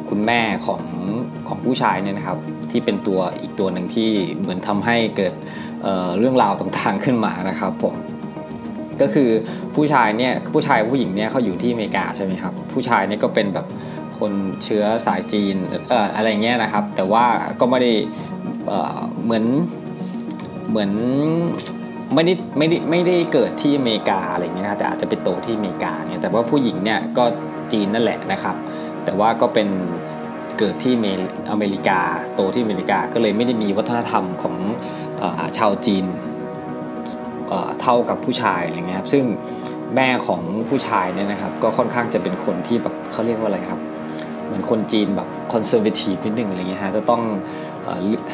[0.08, 0.82] คุณแม่ของ
[1.48, 2.38] ของผู้ชายเนี่ยนะครับ
[2.70, 4.10] ที่เป็นตัวอีกตัวหนึ่งที่
[4.40, 5.34] เหมือนทำให้เกิด
[5.82, 7.94] เเรื่องราวต่างๆขึ้นมานะครับผม
[9.00, 9.30] ก็คือ
[9.74, 13.66] ผู้ชายเนี่ยผู้ชายผู้หญิงเนี่ยเขาอยู่ที่อเมริกาใช่ไหมครับ ผู้ชายเนี่ยก็เป็นแบบ
[14.18, 14.32] คน
[14.64, 15.54] เชื้อสายจีน
[15.88, 17.24] เอ่ออะไรเงี้ยนะครับ แต่ว่า
[17.60, 17.92] ก็ไม่ได้
[18.66, 19.44] เเหมือน
[20.70, 20.90] เหมือน
[22.14, 27.24] ไม่ได้ไม่ได้ไม่ได้เกิดที่อเมริกาอะไรเงี้ยนะแต่อาจจะไปโตที่อเมริกาเนี่ยแต่ว่าผู้หญิงเนี่ยก็
[27.72, 28.56] จีนนั่นแหละนะครับ
[29.04, 29.68] แต่ว่าก็เป็น
[30.58, 30.94] เกิดที่
[31.50, 32.00] อเมริกา
[32.34, 34.56] โตที่อเมริกาก็เลยไม่ได้มีวัฒนธรรมของ
[35.22, 35.24] อ
[35.58, 36.04] ชาวจีน
[37.82, 39.24] เท่ากับผู้ชายอะไรเงี้ยครับซึ่ง
[39.96, 43.80] แม่ของผู้ชายเนี่ยนะครับ ก็ค่อนข้างจะเป็นคนที่แบบเขาเรียกว่าอะไรครับ
[44.44, 47.22] เหมือนคนจีนแบบคอนเซอร์เวทีฟนิดนึงอะไรเงี้ยฮะจะต้อง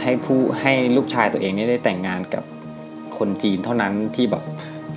[0.02, 2.44] ให้ผู้ให้ลูกชายตัวเองนี่ได้แต่งงานกับ
[3.18, 4.42] คนจีนเท่านั้นที่แบบ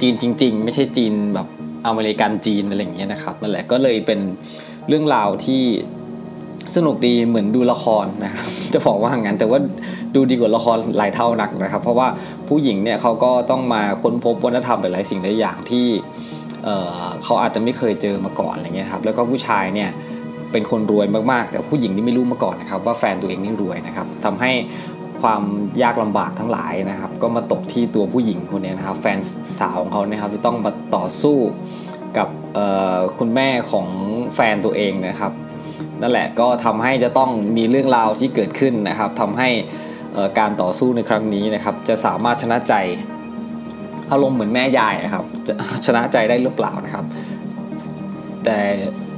[0.01, 1.47] จีนจริง ๆ ไม่ใช่จีนแบบ
[1.87, 4.19] อเมริกันจีนอะไรอย่างเงี้ยนะครับนั่นแหละก็เลยเป็น
[4.87, 5.63] เรื่องราวที่
[6.75, 9.59] สนุกดีเหมือนดูละครนะครับจะบอกว่าอย่างนั้นแต่ว่า
[10.15, 12.07] ดูดีกว่าละครหลายเท่านักนะครับ เพราะว่า
[12.49, 15.85] ผู้หญิงเนี่ยเขาก็ต้องมาค้นพบวัฒนธรรมหลายสิ่งหลายอย่างที่
[16.63, 19.89] เเขาอาจจะไม่เคยเจอมาก่อนอะไรเงี้ยครับแล้วก็ผู้ชายเนี่ย
[20.51, 24.51] เป็นคนรวยมากๆ แต่ผู้หญิงนี่ไม่รู้มาก่อนนะครับว่าแฟนตัวเองนี่รวยนะครับทำให้
[25.21, 25.41] ความ
[25.83, 29.19] ยากลำบากทั้งหลายนะครับ ก็มาตกที่ตัวผู้หญิงคนนี้นะครับ แฟน
[29.59, 31.37] สาวของเขาเนะครับจะต้องมาต่อสู้
[32.17, 32.27] กับ
[33.17, 33.87] คุณแม่ของ
[34.35, 35.33] แฟนตัวเองนะครับ
[36.01, 39.49] นั่นแหละก็ทำให้จะต้องมีเรื่องราวที่เกิดขึ้นนะครับทำให้
[40.39, 42.73] การต่อสู้ในครั้งนี้นะครับ จะสามารถชนะใจ
[44.11, 45.53] อารมณ์เหมือนแม่ยายครับจะ
[45.85, 47.05] ชนะใจได้หรือเปล่านะครับ
[48.45, 48.59] แต่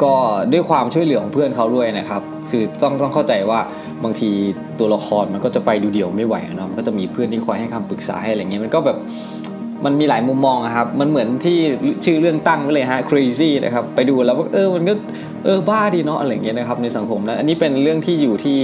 [0.04, 0.14] ก็
[0.52, 3.60] ด้วยความช่วยเหลือของเพื่อนเขาด้วยนะครับ คือต้องต้องเข้าใจว่า
[4.04, 4.30] บางที
[4.80, 8.98] ตัวละครมันก็จะไปดูเดี่ยวไม่ไหวเนาะมันก็จะมีเพื่อนที่คอยให้คำปรึกษาให้อะไรเงี้ยมันก็แบบ
[9.86, 11.58] มันมีหลายมุมมองครับ มันเหมือนที่
[12.06, 14.94] ชื่อเรื่องตั้งไว้เลยฮะ crazy นะครับ ไปดูแล้วว่าเออ มันก็
[15.44, 18.58] เออบ้าดีเนาะอะไรเงี้ยนะครับในสังคมนะ อันนี้เป็นเรื่องที่อยู่ที่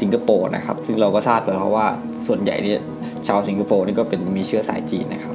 [0.00, 1.86] สิงคโปร์นะครับ ซึ่งเราก็ทราบไปแล้วว่า
[2.26, 2.80] ส่วนใหญ่เนี่ย
[3.26, 5.34] ชาวสิงคโปร์นี่ก็เป็นมีเชื้อสายจีนนะครับ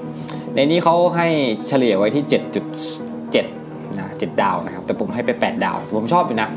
[0.55, 1.27] ในนี้เขาให้
[1.67, 2.23] เฉลี่ยไว้ที่
[2.89, 6.49] 7.7นะ7ดาวนะครับ แต่ผมให้ไป 8 ดาว ผมชอบอยู่นะ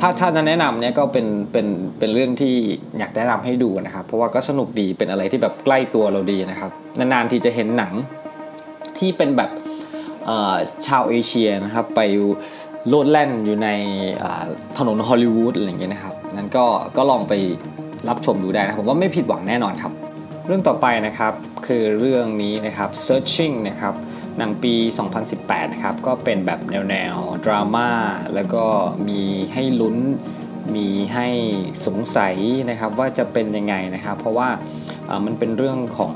[0.00, 1.66] ถ้าถ้าจะแนะนำเนี่ยก็เป็นเป็น
[1.98, 2.54] เป็นเรื่องที่
[2.98, 7.92] อยากแนะนำให้ดูนะครับ เพราะว่าก็สนุกดีเป็นอะไรที่แบบใกล้ตัวเราดีนะครับ นานๆทีจะเห็นหนัง
[8.98, 9.50] ที่เป็นแบบ
[10.86, 12.00] ชาวเอเชียนะครับ ไป
[12.88, 13.68] โลดแล่นอยู่ใน
[14.78, 17.32] ถนนฮอลลีวูดอะไรอย่างเงี้ยนะครับนั้นก็ก็ลองไป
[18.08, 19.92] รับชมดูได้นะผมว่าไม่ผิดหวังแน่นอนครับ
[20.46, 21.32] เรื่องต่อไปนะครับ
[21.66, 23.94] คือเรื่องนี้นะครับ searching นะครับ
[24.38, 24.74] หนังปี
[25.24, 27.88] 2018 นะครับ ก็เป็นแบบแนวแนวดราม่า
[28.34, 28.64] แล้วก็
[29.08, 29.20] มี
[29.52, 29.96] ให้ลุ้น
[30.76, 31.28] มีให้
[31.86, 32.36] สงสัย
[32.70, 34.48] นะครับว่าจะเป็นยังไงนะครับ เพราะว่า
[35.24, 36.14] มันเป็นเรื่องของ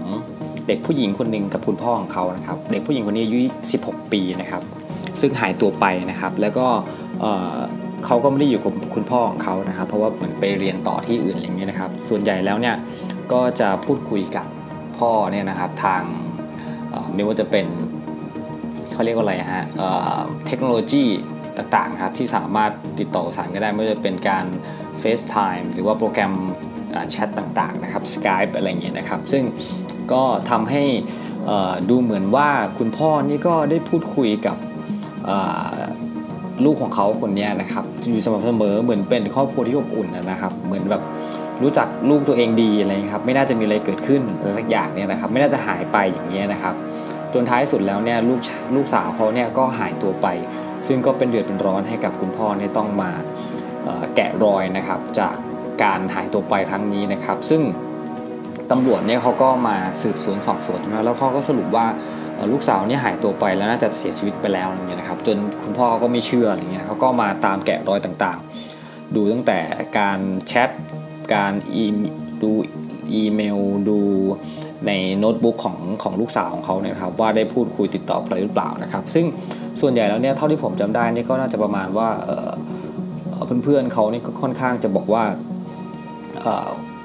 [0.67, 3.39] เด็กผู้หญิงคนหนึ่งกับคุณพ่อของเขานะครับ เด็กผู้หญิงคนนี้อายุ
[3.81, 4.63] 16 ปีนะครับ
[5.21, 6.67] ซึ่งหายตัวไปนะครับ แล้วก็
[8.07, 12.77] เขาก็ไม่ได้อยู่กับคุณพ่อของเขานะครับ เพราะว่าเหมือนไปเรียนต่อที่อื่นอะไรเงี้ยนะครับ ส่วนใหญ่แล้วเนี่ย
[13.33, 14.47] ก็จะพูดคุยกับ
[14.99, 16.03] พ่อเนี่ยนะครับทาง
[17.15, 17.67] ไม่ว่าจะเป็น
[18.95, 19.65] เขาเรียกว่าอะไรฮะ
[20.47, 21.05] เทคโนโลยี
[21.59, 24.45] ต่างๆครับที่สามารถติดต่อสารกันได้ไม่ว่าจะเป็นการ
[25.03, 26.33] FaceTime หรือว่าโปรแกรม
[27.11, 29.45] แชทต่างๆนะครับ Skype อะไรเงี้ยนะครับ ซึ่ง
[30.13, 30.85] ก็ทำให้
[31.91, 34.57] ดูเหมือนว่าคุณพ่อนี่ก็ได้พูดคุยกับ
[36.65, 41.03] ลูกของเขาคนนี้นะครับอยู่สม่ำเสมอเหมือนเป็นครอบครัวที่อบอุ่นนะครับ เหมือนแบบ
[41.63, 46.75] รู้จักลูกตัวเองดีอะไรครับ ไม่น่าจะมีอะไรเกิดขึ้นอะไรสักอย่างเนี่ยนะครับ ไม่น่าจะหายไปอย่างเงี้ยนะครับ
[47.35, 48.41] จนท้ายสุดแล้วเนี่ยลูก
[48.77, 50.27] ลูกสาวเขาเนี่ยก็หายตัวไป
[50.87, 53.11] ซึ่งก็เป็นเดือดเป็นร้อนให้กับคุณพ่อเนี่ยต้องมา
[54.17, 55.35] แกะรอยนะครับจาก
[55.83, 57.63] การหายตัวไปครั้งนี้นะครับ ซึ่ง
[58.71, 61.87] ตำรวจเนี่ยเขาก็มาสืบสวนสอบสวนนะแล้วเขาก็สรุปว่า
[62.53, 69.59] ลูกสาวเนี่ยหายตัวไปแล้วน่าจะเสียชีวิตไปแล้วอย่างเงี้ยนะครับ จนคุณพ่อก็ไม่เชื่ออะไรเงี้ยเขาก็มาตามแกะรอยต่างๆ ดูตั้งแต่
[69.99, 70.19] การ
[70.49, 70.71] แชท
[71.35, 71.85] การอี
[72.43, 72.51] ดู
[73.13, 74.01] อีเมลดู
[74.87, 79.25] ในโน้ตบุ๊กของของลูกสาวของเขาเนี่ยครับว่าได้พูดคุยติดต่อไปหรือเปล่านะครับ ซึ่ง
[79.81, 82.09] ส่วนใหญ่แล้วเนี่ยเท่าที่ผมจำได้นี่ก็น่าจะประมาณว่า
[83.65, 85.25] เพื่อนๆเขานี่ก็ค่อนข้างจะบอกว่า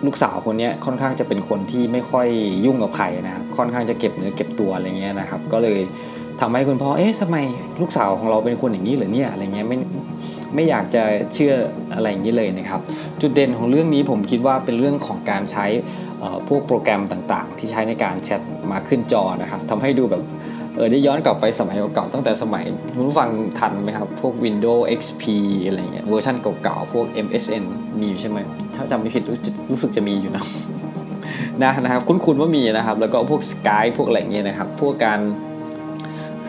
[0.05, 2.27] ลูกสาวคนนี้ค่อนข้างจะเป็นคนที่ไม่ค่อย
[2.65, 5.79] ยุ่งกับใครนะครับค่อนข้างจะเก็บเนื้อเก็บตัวอะไรเงี้ยนะครับ ก็เลย
[6.41, 7.37] ทำให้คุณพ่อ เอ๊ะทำไม
[7.81, 9.77] ลูกสาวของเราเป็นคนอย่างนี้หรือเนี่ยอะไรเงี้ยไม่
[10.55, 11.53] ไม่อยากจะเชื่อ
[11.95, 12.81] อะไรอย่างนี้เลยนะครับ
[13.21, 15.65] จุดเด่นของเรื่องนี้ผมคิดว่าเป็นเรื่องของการใช้
[16.47, 20.23] พวกโปรแกรมต่างๆ ที่ใช้ในการแชทมาขึ้นจอนะครับทำให้ดูแบบ
[20.75, 25.23] เออได้ย้อนกลับไปสมัยเก่าตั้งแต่สมัยคุณผู้ฟังทันไหมครับ พวก Windows XP
[25.67, 27.63] อะไรเงี้ยเวอร์ชันเก่าๆ พวก MSN
[27.99, 28.37] มีอยู่ใช่ไหม
[28.75, 29.23] ถ้าจำไม่ผิด
[29.71, 30.43] รู้สึกจะมีอยู่นะ
[31.63, 35.19] นะนะครับ คุ้นๆว่ามีนะครับ แล้วก็พวก Skype พวกอะไรเงี้ยนะครับ พวกการ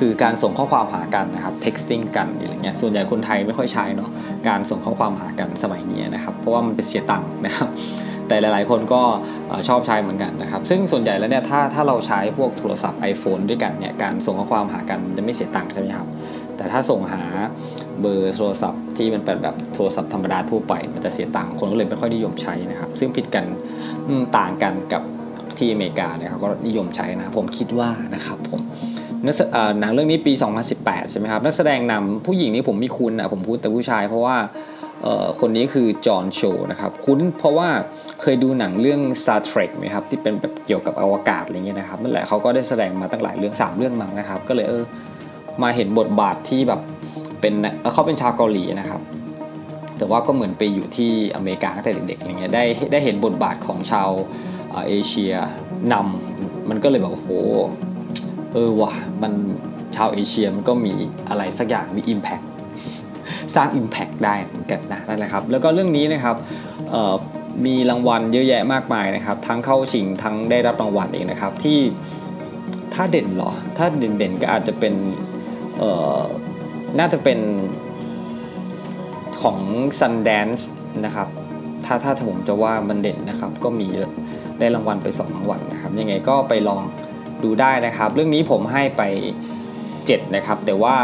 [0.01, 4.11] คือการส่งข้อความหากันนะครับ texting กันอะไรเงี้ยส่วนใหญ่คนไทยไม่ค่อยใช้เนาะ
[4.49, 7.69] การส่งข้อความหากันสมัยนี้นะครับ เพราะว่ามันเป็นเสียตังค์นะครับ
[8.29, 9.03] แต่หลาย ๆ คนก็
[9.69, 16.09] ชอบใช้เหมือนกันนะครับ ซึ่งส่วนใหญ่แล้วเนี่ยถ้าถ้าเราใช้พวกโทรศัพท์ iPhone ด้วยกันเนี่ยการส่งข้อความหากันจะไม่เสียตังค์ใช่ไหมครับ
[16.57, 17.23] แต่ถ้าส่งหา
[18.01, 23.45] เบอร์โทรศัพท์ที่มันเป็นแบบโทรศัพท์ธรรมดาทั่วไป มันจะเสียตังค์คนก็เลยไม่ค่อยนิยมใช้นะครับ ซึ่งผิดกัน
[24.37, 25.03] ต่างกันกับ
[25.59, 28.61] ที่อเมริกาเนี่ยเขาก็นิยมใช้นะผมคิดว่านะครับผม
[29.27, 29.35] นัก
[29.81, 30.33] หนังเรื่องนี้ปี
[30.73, 34.37] 2018 ใช่ไหมครับนักแสดงนำผู้หญิงนี่ผมไม่คุ้นอะผมพูดแต่ผู้ชายเพราะว่า
[35.41, 37.69] คนนี้คือจอห์นโชนะครับคุ้นเพราะว่า
[38.23, 44.85] เคยดูหนังเรื่อง Star Trek ไหมครับที่เป็นแบบเกี่ยวกับอวกาศอะไรเงี้ยนะครับนั่นแหละเขาก็ได้แสดงมาตั้งหลายเรื่อง 3 เรื่องมั้งนะครับ ก็เลยเออ
[45.63, 46.81] มาเห็นบทบาทที่แบบ
[47.41, 47.55] เป็น
[47.93, 49.01] เขาเป็นชาวเกาหลีนะครับ
[49.99, 54.09] แต่ว่าก็เหมือนไปอยู่ที่อเมริกาตั้งแต่เด็กๆอะไรเงี้ยได้ได้เห็นบทบาทของชาว
[54.89, 55.33] เอเชีย
[55.93, 57.31] นำมันก็เลยแบบโอ้โห
[58.53, 59.33] เออว่ะมัน
[59.97, 60.95] ชาวเอเชียมันก็มี
[61.29, 62.45] อะไรสักอย่างมี Impact
[63.55, 66.37] สร้าง Impact ได้เหมือนกันนะนั่นแหละครับ แล้วก็เรื่องนี้นะครับ
[67.67, 71.79] มีรางวัลเยอะแยะมากมายนะครับ ทั้งเข้าชิงทั้งได้รับรางวัลเองนะครับที่
[72.95, 74.95] ถ้าเด่นหรอ ถ้าเด่นๆก็อาจจะเป็น
[76.99, 77.39] น่าจะเป็น
[79.43, 79.59] ของ
[80.01, 80.63] Sundance
[81.05, 81.29] นะครับ
[81.85, 83.89] ถ้าถ้าผมจะว่ามันเด่นนะครับ ก็มี
[84.59, 86.83] ได้รางวัลไป2รางวัลนะครับ ยังไงก็ไปลอง
[87.45, 89.03] ดูได้นะครับ เรื่องนี้ผมให้ไป
[89.75, 90.97] 7 นะครับ แต่ว่า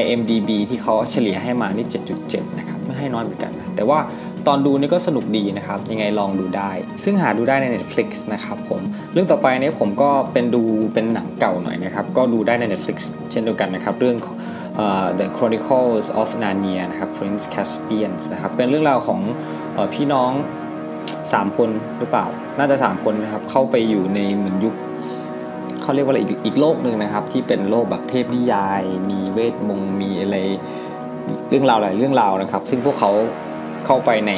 [0.00, 1.86] IMDB ที่เขาเฉลี่ยให้มานี่
[2.22, 3.98] 7.7 นะครับ ไม่ให้น้อยเหมือนกันนะ แต่ว่า
[4.46, 6.70] ตอนดูนี่ก็สนุกดีนะครับ ยังไงลองดูได้
[7.04, 8.80] ซึ่งหาดูได้ใน Netflix นะครับผม
[9.12, 10.62] เรื่องต่อไปนี้ผมก็เป็นดู
[10.94, 12.98] เป็นหนังเก่าหน่อยนะครับ ก็ดูได้ใน Netflix
[13.30, 14.16] เช่นเดียวกันนะครับ เรื่อง
[14.84, 19.20] uh, The Chronicles of Narnia นะครับ Prince Caspian นะครับ เป็นเรื่องราวของ
[19.76, 20.30] อพี่น้อง
[21.12, 22.26] 3 คนหรือเปล่า
[22.58, 24.74] น่าจะ 3 คนนะครับ เข้าไปอยู่ในเหมือนยุค
[25.82, 30.36] เขาเรียกว่าอะไรอีกอีกโลกหนึ่งนะครับ ที่เป็นโลกแบบเทพนิยาย มีเวทมงมีอะไร
[31.48, 33.10] เรื่องราวหลายเรื่องราวนะครับ ซึ่งพวกเขา
[33.86, 34.32] เข้าไปใน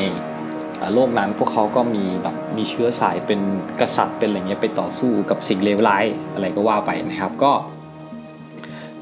[0.94, 3.40] โลกนั้นพวกเขาก็มีแบบมีเชื้อสายเป็น
[3.80, 6.04] กษัตริย์เป็นอะไรเงี้ยไปต่อสู้กับสิ่งเลวร้าย
[6.34, 7.52] อะไรก็ว่าไปนะครับ ก็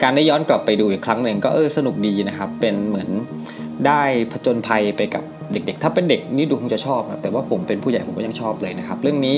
[0.03, 3.09] การได้ย้อนกลับไปดูอีกครั้งหนึ่งก็เออสนุกดีนะครับ เป็นเหมือน
[3.87, 4.03] ได้
[4.33, 9.37] ผจญภัยไปกับ เด็กๆ ถ้าเป็นเด็กนี่ดูคงจะชอบนะแต่ว่าผมเป็นผู้ใหญ่ผมก็ยังชอบเลยนะครับ เรื่องนี้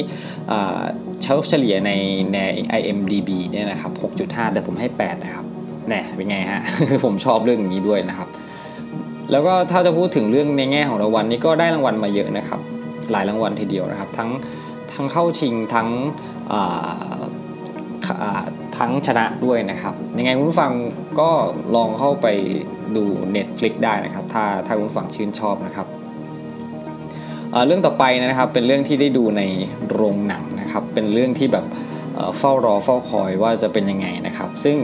[1.22, 1.90] เฉเฉลี่ยใน
[2.34, 2.38] ใน
[2.78, 5.46] IMDB เนี่ยนะครับ 6.5 แต่ผมให้ 8 นะครับ
[5.88, 6.60] แน่เป็นไงฮะ
[7.04, 8.28] ผมชอบเรื่องนี้ด้วยนะครับ
[9.30, 12.60] แล้วก็ถ้าจะพูดถึงเรื่องในแง่ของรางวัลนี้ก็ได้รางวัลมาเยอะนะครับ
[13.12, 14.30] หลายรางวัลทีเดียวนะครับ ทั้ง
[14.92, 15.88] ทั้งเข้าชิงทั้ง
[18.78, 20.72] ทั้งชนะด้วยนะครับยังไงคุณผู้ฟัง
[21.20, 21.30] ก็
[21.74, 22.26] ลองเข้าไป
[22.96, 23.04] ดู
[23.36, 25.86] Netflix ได้นะครับ ถ้าถ้าคุณผู้ฟังชื่นชอบนะครับ
[27.66, 29.42] เรื่องต่อไปนะครับเป็นเรื่องที่ได้ดูใน
[29.90, 31.64] โรงหนังนะครับเป็นเรื่องที่แบบ
[32.38, 34.76] เฝ้ารอเฝ้าคอยว่าจะเป็นยังไงนะครับ ซึ่ง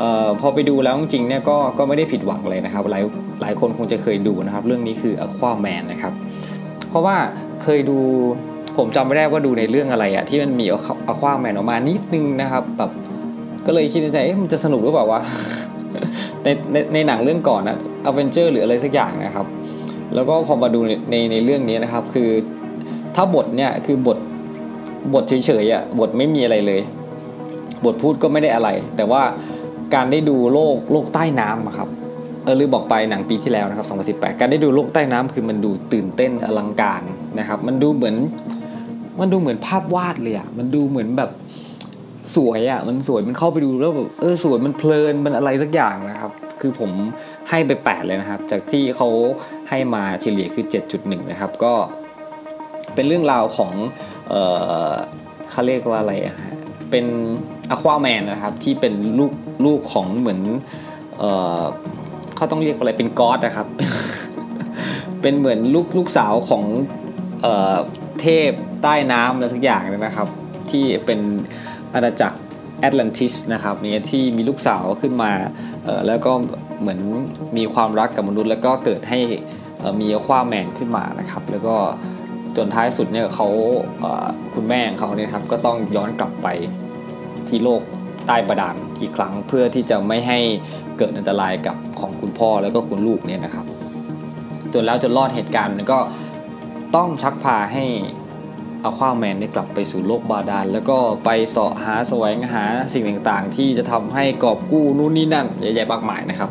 [0.00, 3.02] ออพอไปดูแล้วจริงๆเนี่ยก็ก็ไม่ได้ผิดหวังเลยนะครับ หลาย
[3.42, 6.12] หลายคนคงจะเคยดูนะครับ เรื่องนี้คือ Aquaman นะครับ
[6.88, 7.16] เพราะว่า
[7.62, 7.98] เคยดู
[8.76, 10.66] ผมจำไม่ได้ว่าดูในเรื่องอะไรอะที่มันมี
[11.08, 12.90] อควาแมนออกมานิดนึงนะครับแบบ
[13.66, 15.20] ก็เลยคิดในใจมันจะสนุกหรือเปล่าวะ
[16.44, 19.46] ในในในหนังเรื่องก่อนนะอเวนเจอร์หรืออะไรสักอย่างนะครับ
[20.14, 20.80] แล้วก็พอมาดู
[21.10, 22.30] ในในเรื่องนี้นะครับ คือ
[23.16, 24.18] ถ้าบทเนี่ยคือบท
[25.14, 26.80] บทเฉยๆอะบทไม่มีอะไรเลย
[27.84, 29.22] บทพูดก็ไม่ได้อะไร แต่ว่า
[29.94, 31.88] การได้ดูโลกโลกใต้น้ำครับ
[32.44, 37.02] เออลือบอกไปหนังปีที่แล้วนะครับ 2018 การได้ดูโลกใต้น้ำคือมันดูตื่นเต้นอลังการ
[37.38, 38.16] นะครับ มันดูเหมือน
[39.20, 41.30] มันดูเหมือนภาพวาดเลยอะมันดูเหมือนแบบ
[42.36, 46.90] สวยอะ่ะมันสวยมันเข้าไปดูแล้วแบบเออสวยมันเพลินมันอะไรสักอย่างนะครับ คือผม
[47.50, 49.08] ให้ไปแปดเลยนะครับ จากที่เขา
[49.68, 51.72] ให้มาเฉลี่ยคือเจ็ดจุดหนึ่งนะครับ ก็
[52.94, 53.72] เป็นเรื่องราวของ
[54.28, 54.34] เอ
[54.90, 54.92] อ
[55.50, 56.54] เขาเรียกว่าอะไรอะฮะ
[56.90, 57.06] เป็น
[57.70, 59.32] อควาแมนนะครับ ที่เป็นลูก
[59.64, 60.40] ลูกของเหมือน
[61.18, 61.24] เอ
[61.60, 61.62] อ
[62.36, 63.66] เขาต้องเรียกอะไรเป็นก๊อดนะครับ
[65.22, 66.64] เป็นเหมือนลูกลูกสาวของ
[67.42, 67.76] เออ
[68.20, 68.50] เทพ
[68.82, 70.28] ใต้น้ำอะไรทุกอย่างนะครับ
[70.70, 71.20] ที่เป็น
[71.94, 72.38] อาณาจักร
[72.80, 75.30] แอตแลนติสนะครับเนี่ยที่มีลูกสาวขึ้นมา
[76.06, 76.32] แล้วก็
[76.80, 77.00] เหมือน
[77.56, 79.18] มีความรักกับมนุษย์ แล้วก็เกิดให้
[80.00, 81.76] มีอควาแมนขึ้นมานะครับ แล้วก็
[82.56, 83.48] จนท้ายสุดเนี่ยเขา
[84.54, 86.48] คุณแม่ของเขาเนี่ยครับก็ต้องย้อนกลับไป
[87.48, 87.82] ที่โลก
[88.26, 90.38] ใต้บาดาลอีกครั้งเพื่อที่จะไม่ให้
[90.98, 93.66] เกิดอันตรายกับของคุณพ่อแล้วก็คุณลูกเนี่ยนะครับ
[94.72, 95.98] จนแล้วจนรอดเหตุการณ์มันก็
[96.96, 97.84] ต้องชักพาให้
[98.82, 106.50] เอาควาแมนได้กลับไปสู่โลกบาดาลแล้วก็ไปเสาะหาแสวงหาสิ่งต่างๆ ที่จะทำให้กอบกู้นู่นนี่นั่นใหญ่ๆมากมายนะครับ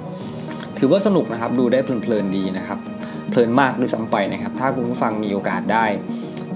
[0.79, 2.79] ถือว่าสนุกนะครับดูได้เพลินๆดีนะครับ
[3.29, 5.85] เพลินมากด้วยซ้ำไปนะครับ ถ้าคุณผู้ฟังมีโอกาสได้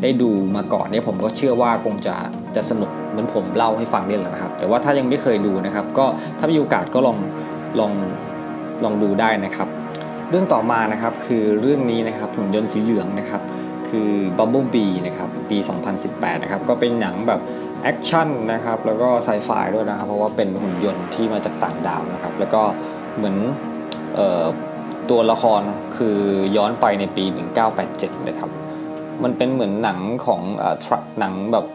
[0.01, 2.15] ได้ดูมาก่อนเนี่ยผมก็เชื่อว่าคงจะ
[2.55, 6.05] จะสนุกเหมือนผมเล่าให้ฟังนี่แหละนะครับ แต่ว่าถ้ายังไม่เคยดูนะครับ ก็
[6.39, 7.17] ถ้ามีโอกาสก็ลอง
[7.79, 7.91] ลอง
[8.83, 9.67] ลองดูได้นะครับ
[10.29, 13.41] เรื่องต่อมานะครับคือเรื่องนี้นะครับหุ่นยนต์สีเหลืองนะครับ
[13.89, 15.57] คือ Bumblebee นะครับปี
[15.99, 17.39] 2018 นะครับก็เป็นหนังแบบ
[17.83, 22.61] แอคชั่นนะครับแล้วก็ไซไฟด้วยนะครับ เพราะว่าเป็นหุ่นยนต์ที่มาจากต่างดาวนะครับ แล้วก็
[23.17, 23.35] เหมือน
[25.09, 25.61] ตัวละคร
[25.97, 26.17] คือ
[26.55, 27.25] ย้อนไปในปี
[27.75, 28.49] 1987นะครับ
[29.23, 30.41] มันเป็นเหมือนหนังของ
[31.19, 31.65] หนังแบบ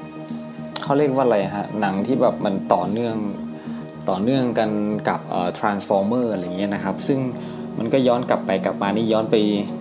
[0.83, 3.17] เขาเรียกว่าอะไรฮะ หนังที่แบบมันต่อเนื่อง
[4.09, 4.71] ต่อเนื่องกัน
[5.09, 5.21] กับ
[5.59, 7.21] Transformer อะไรเงี้ยนะครับ ซึ่ง
[7.79, 9.37] มันก็ย้อนกลับไปกลับมานี่ย้อนไป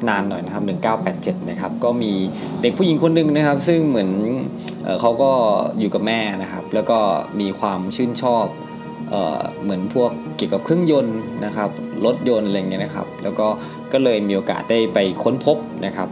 [0.10, 0.64] นานหน่อยนะครับ
[1.04, 2.12] 1987 นะครับ ก็มี
[2.62, 4.12] เด็กผู้หญิงคนหนึ่งนะครับ ซึ่งเหมือน
[4.84, 5.32] เเขาก็
[5.80, 7.00] อยู่กับแม่นะครับ แล้วก็
[7.40, 8.46] มีความชื่นชอบ
[9.10, 11.70] เเหมือนพวกเกี่ยวกับเครื่องยนต์นะครับ
[12.06, 13.48] รถยนต์อะไรเงี้ยนะครับ แล้วก็
[13.92, 16.10] ก็เลยมีโอกาสได้ไปค้นพบนะครับ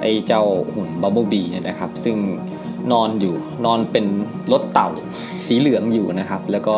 [0.00, 0.42] ไอ้เจ้า
[0.74, 2.16] หุ่นบับเบิลบีเนี่ยนะครับ ซึ่ง
[2.92, 3.34] นอนอยู่
[3.66, 4.06] นอนเป็น
[4.52, 4.88] รถเต่า
[5.46, 6.76] สีเหลืองอยู่นะครับ แล้วก็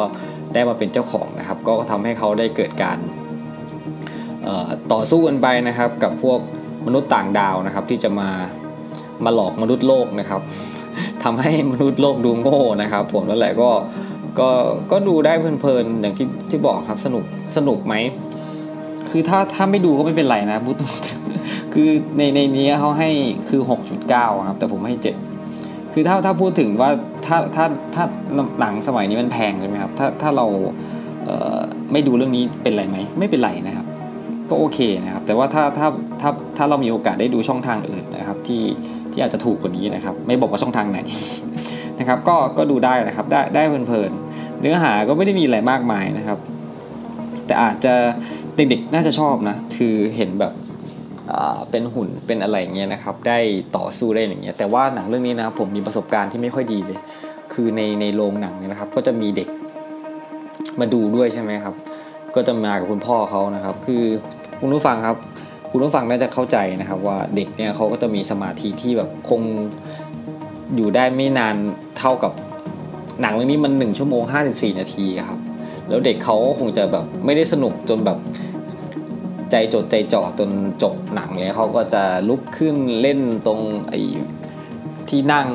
[0.55, 2.99] ได้มาเป็นเจ้าของนะครับ ก็ทำให้เขาได้เกิดการ
[4.93, 6.39] ต่อสู้กันไปนะครับ กับพวก
[6.87, 8.29] มนุษย์ต่างดาวนะครับ ที่จะมา
[9.25, 10.43] มาหลอกมนุษย์โลกนะครับ
[11.25, 13.71] ทำให้มนุษย์โลกดูโง่นะครับ ผมนั่นแหละก็
[14.39, 14.51] ก็
[14.91, 17.25] ก็ดูได้เพลินๆอย่างที่ที่บอกครับสนุก
[17.57, 17.95] สนุกไหม
[19.11, 20.77] คือถ้าถ้าไม่ดูก็ไม่เป็นไรนะพูด
[21.73, 23.11] คือในในนี้เขาให้
[23.49, 25.17] คือหกจุดเก้าครับ แต่ผมให้เจ็ด
[25.93, 26.91] คือถ้าถ้าพูดถึงว่า
[27.27, 27.65] ถ้าถ้า
[27.95, 28.05] ถ้า
[28.61, 30.47] หนังสมัยนี้มันแพงใช่ไหมครับ ถ้าถ้าเรา
[31.25, 33.87] เไม่ดูเรื่องนี้เป็นไรไหมไม่เป็นไรนะครับ
[34.51, 35.89] ก็โอเคนะครับ แต่ว่าถ้าถ้า
[36.21, 38.63] ถ้าถ้าเรามีโอกาสได้ดูช่องทางอื่นนะครับ ที่
[39.13, 41.01] ที่อาจจะถูกกว่านี้นะครับ ไม่บอกว่าช่องทางไหน
[42.01, 46.39] นะครับ ก็ก็ดูได้นะครับ ได้ได้เพลินๆเนื้อหาก็ไม่ได้มีอะไรมากมายนะครับ
[47.47, 47.95] แต่อาจจะ
[48.57, 50.53] เด็กๆน่าจะชอบนะคือเห็นแบบ
[51.71, 53.39] เป็นหุ่นเป็นอะไรเงี้ยนะครับ ได้
[53.77, 56.99] ต่อสู้ได้อย่างเงี้ยแต่ว่าหนังเรื่องนี้นะผมมีประสบการณ์ที่ไม่ค่อยดีเลย
[57.53, 59.49] คือในในโรงหนังเนี่ยนะครับ ก็จะมีเด็ก
[60.81, 61.75] มาดูด้วยใช่ไหมครับ
[62.35, 64.05] ก็จะมากับคุณพ่อเขานะครับ คือ
[64.61, 65.17] คุณผู้ฟังครับ
[65.71, 69.43] คุณผู้ฟังน่าจะเข้าใจนะครับ ว่าเด็กเนี่ยเขาก็จะมีสมาธิที่แบบคง
[70.77, 71.57] อยู่ได้ไม่นาน
[71.99, 72.33] เท่ากับ
[73.21, 75.41] หนังเรื่องนี้มันหนึ่งชั่วโมงห้าสิบสี่นาทีครับ
[75.89, 78.19] แล้วเด็กเขาคงจะแบบไม่ได้สนุกจนแบบ
[79.51, 80.51] ใจจดใจจ่อจน
[80.83, 84.01] จบหนังเลยเขาก็จะลุกขึ้นเล่นตรงไอ้
[85.09, 85.49] ที่นั่ง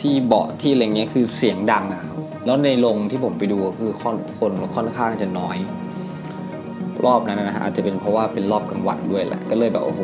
[0.00, 2.04] ที่เบาะที่อะไรเงี้ยคือเสียงดังอะ
[2.46, 5.56] แล้วในโรงที่ผมไปดูก็คือคนคนค่อนข้างจะน้อย
[7.04, 10.00] รอบนั้นนะฮะอาจจะเป็นเพราะว่าเป็นรอบกลางวันด้วยแหละ ก็เลยแบบโอ้โห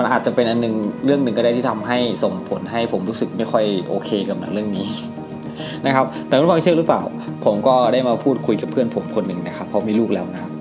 [0.00, 0.74] มันอาจจะเป็นอันนึง
[1.04, 4.86] เรื่องหนึ่งก็ได้ที่ทำให้ส่งผลให้ผมรู้สึกไม่ค่อยโอเคกับหนังเรื่องนี้
[5.86, 7.02] นะครับ แต่คุณฟังเชื่อหรือเปล่า
[7.44, 10.52] ผมก็ได้มาพูดคุยกับเพื่อนผมคนหนึ่งนะครับเขามีลูกแล้วนะครับ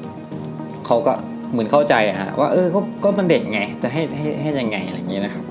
[0.86, 1.14] เขาก็
[1.52, 5.44] เหมือนเข้าใจฮะว่าเออก็ก็มันเด็กไงจะให้ให้ให้ยังไงอะไรอย่างเงี้ยนะครับ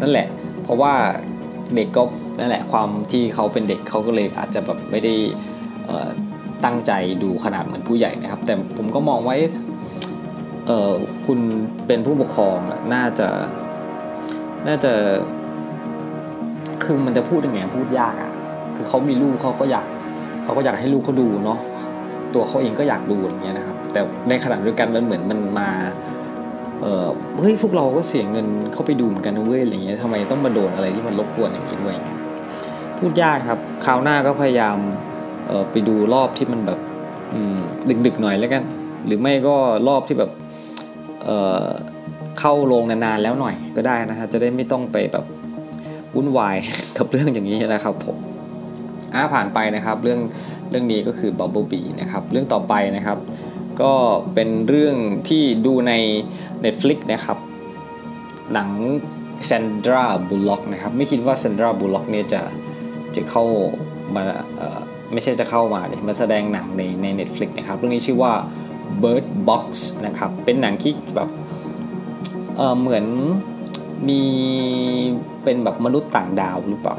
[0.00, 0.26] นั่นแหละ
[0.64, 0.92] เพราะว่า
[1.76, 2.02] เด็กก็
[2.38, 5.14] นั่นแหละความที่เขาเป็นเด็กเขาก็เลยอาจจะแบบไม่ได้
[6.64, 6.92] ตั้งใจ
[7.22, 9.36] ดูขนาดเหมือนผู้ใหญ่นะครับ แต่ผมก็มองไว้
[10.70, 10.92] เออ
[11.26, 11.38] คุณ
[11.86, 12.58] เป็นผู้ปกครอง
[12.94, 13.28] น่าจะ
[14.68, 14.92] น่าจะ
[16.82, 18.30] คือมันจะพูดยังไงพูดยากอะ
[18.76, 19.86] คือเขามีลูกเขาก็อยาก
[20.44, 21.58] เขาก็อยากให้ลูกเขาดูเนาะ
[22.34, 25.70] ตัวเขาเองก็อยากดูอย่างเงี้ยนะครับ แต่ในขณะเดียวกันมันเหมือนมันมา
[26.80, 27.06] เออ
[27.40, 31.96] เฮ้ยพวกเราก็เสียเงินเข้าไปดูเหมือนกันนะเว้ยอะไรเงี้ยทำไมต้องมาโดนอะไรที่มันรบกวนอย่างนี้ด้วย
[32.98, 34.76] พูดยากครับคราวหน้าก็พยายาม
[35.46, 36.78] เออไปดูรอบที่มันแบบ
[38.06, 38.62] ดึกๆหน่อยแล้วกัน
[39.06, 39.54] หรือไม่ก็
[39.88, 40.30] รอบที่แบบ
[41.24, 45.24] เเข้าโรงนานๆแล้วหน่อยก็ได้นะฮะจะได้ไม่ต้องไปแบบ
[46.16, 46.56] วุ่นวาย
[46.96, 48.16] กับเรื่องอย่างนี้นะครับผม
[49.14, 50.20] อ่าผ่านไปนะครับเรื่อง
[50.70, 53.18] เรื่องนี้ก็คือ Bubble Bee นะครับเรื่องต่อไปนะครับ
[53.82, 53.92] ก็
[54.34, 54.96] เป็นเรื่อง
[55.28, 55.92] ที่ดูใน
[56.64, 57.38] Netflix นะครับ
[58.52, 58.70] หนัง
[59.46, 62.40] แซนดราบูล็อกนะครับไม่คิดว่าแซนดราบูล็อกเนี่ยจะ
[63.16, 63.44] จะเข้า
[64.16, 64.24] มา
[65.12, 68.32] ไม่ใช่จะเข้ามาเลยมาแสดงหนังในใน Netflix นะครับเรื่องนี้ชื่อว่า
[69.02, 69.64] Bird Box
[70.06, 71.28] นะครับ เป็นหนังที่แบบ
[72.56, 73.04] เออเหมือน
[74.08, 74.22] มี
[75.44, 76.96] เป็นแบบมนุษย์ต่างดาวหรือเปล่า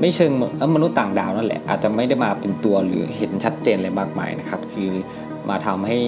[0.00, 4.90] ไม่เชิงเออมนุษย์ต่างดาวนั่นแหละ อาจจะไม่ได้มาเป็นตัวหรือเห็นชัดเจนอะไรมากมายนะครับ คือ
[5.48, 5.98] มาทำให้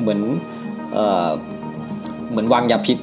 [0.00, 0.20] เหมือน
[0.92, 1.28] เออ
[2.30, 2.98] เหมือนวางยาพิษ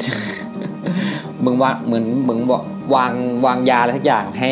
[1.46, 2.64] มึงว่าเหมือนมึงบอก
[2.96, 3.14] วาง
[3.46, 4.52] วางยาอะไรทุกอย่างให้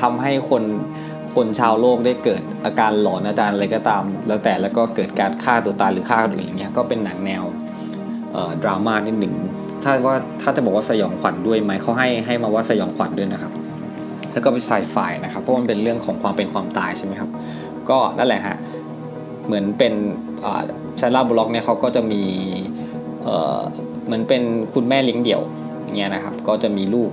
[0.00, 0.62] ทำให้คน
[1.38, 7.44] คนชาวโลกได้เกิดอาการหลอนอาการอะไรก็ตาม แล้วแต่แล้วก็เกิดการฆ่าตัวตายหรือฆ่าคนอื่นอย่างเงี้ยก็เป็นหนังแนว
[8.62, 9.34] ดราม่านิดหนึ่ง
[9.82, 13.52] ถ้าว่าถ้าจะบอกว่าสยองขวัญด้วยไหมเขาให้ให้มาว่าสยองขวัญด้วยนะครับ
[14.32, 17.30] แล้วก็เป็นไซไฟนะครับเพราะมันเป็นเรื่องของความเป็นความตายใช่ไหมครับ
[17.90, 18.56] ก็นั่นแหละฮะ
[19.46, 19.92] เหมือนเป็น
[21.00, 22.22] ชาร่าบล็อกเนี่ยเขาก็จะมี
[23.22, 23.60] เอ่อ
[24.06, 24.42] เหมือนเป็น
[24.74, 25.42] คุณแม่เลี้ยงเดี่ยว
[25.82, 27.10] อย่างเงี้ยนะครับ ก็จะมีลูก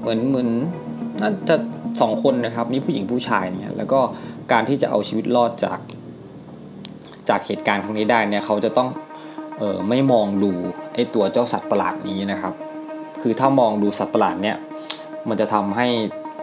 [0.00, 0.48] เหมือนเหมือน
[1.20, 1.56] น่าจะ
[2.00, 4.00] สองคนนะครับมีผู้หญิงผู้ชายเนี่ยแล้วก็
[4.52, 5.80] การที่จะเอาชีวิตรอดจาก
[7.28, 8.88] จากเหตุการณ์ครั้งนี้ได้เนี่ยเขาจะต้อง
[9.58, 10.52] เออไม่มองดู
[10.94, 12.54] ไอ้ตัวเจ้าสัตว์ประหลาดนี้นะครับ
[13.22, 14.56] คือถ้ามองดูสัตว์ประหลาดเนี่ย
[15.28, 15.86] มันจะทำให้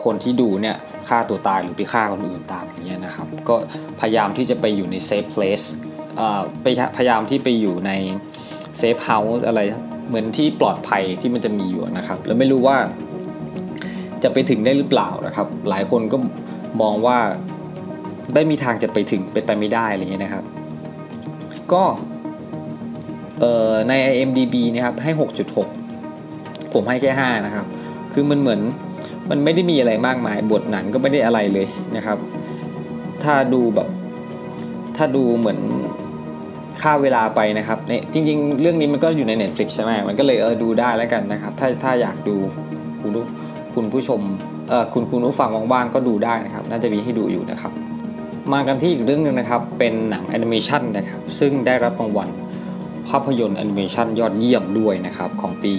[0.04, 0.76] คนที่ดูเนี่ย
[1.08, 3.56] ฆ่าตัวตายหรือไปฆ่าคนอื่นตามอย่างเงี้ยนะครับ ก็
[4.00, 5.62] พยายามที่จะไปอยู่ในเซฟเพลส
[6.62, 6.66] ไป
[6.98, 7.92] พยายามที่ไปอยู่ใน
[8.78, 9.62] safe house อะไร
[10.08, 12.78] เหมือนที่ปลอดภัยที่มันจะมีอยู่นะครับ แล้วไม่รู้ว่า
[14.24, 16.18] จะไปถึงได้หรือเปล่านะครับ หลายคนก็
[16.82, 17.18] มองว่า
[18.34, 20.44] ไม่มีทางจะไปถึงเป็นไปไม่ได้อะไรเงี้ยนะครับ
[21.74, 21.84] ก็
[23.90, 25.12] ใน IMDB นะครับให้
[25.94, 27.66] 6.6 ผมให้แค่ 5 นะครับ
[28.14, 28.60] คือมันเหมือน
[29.30, 32.18] มันไม่ได้มีอะไรมากมาย บทหนังก็ไม่ได้อะไรเลยนะครับ
[33.24, 33.90] ถ้าดูแบบ
[34.98, 35.60] ถ้าดูเหมือน
[36.82, 42.36] ค่าเวลาไปนะครับเนี่ยจริง ๆ เรื่องนี้มันก็อยู่ใน Netflix ใช่ไหมมันก็เลยเออดูได้แล้วกันนะครับ ถ้าถ้าอยากดู
[43.02, 43.12] คุณ
[43.78, 44.22] คุณผู้ชม
[44.70, 47.72] เออคุณคุณผู้ฟังว่างๆก็ดูได้นะครับ น่าจะมีให้ดูอยู่นะครับ
[48.54, 52.30] มากันที่อีกเรื่องหนึ่งนะครับ เป็นหนังแอนิเมชันนะครับ ซึ่งได้รับรางวัล
[53.10, 55.76] ภาพยนตร์แอนิเมชันยอดเยี่ยมด้วยนะครับ ของปี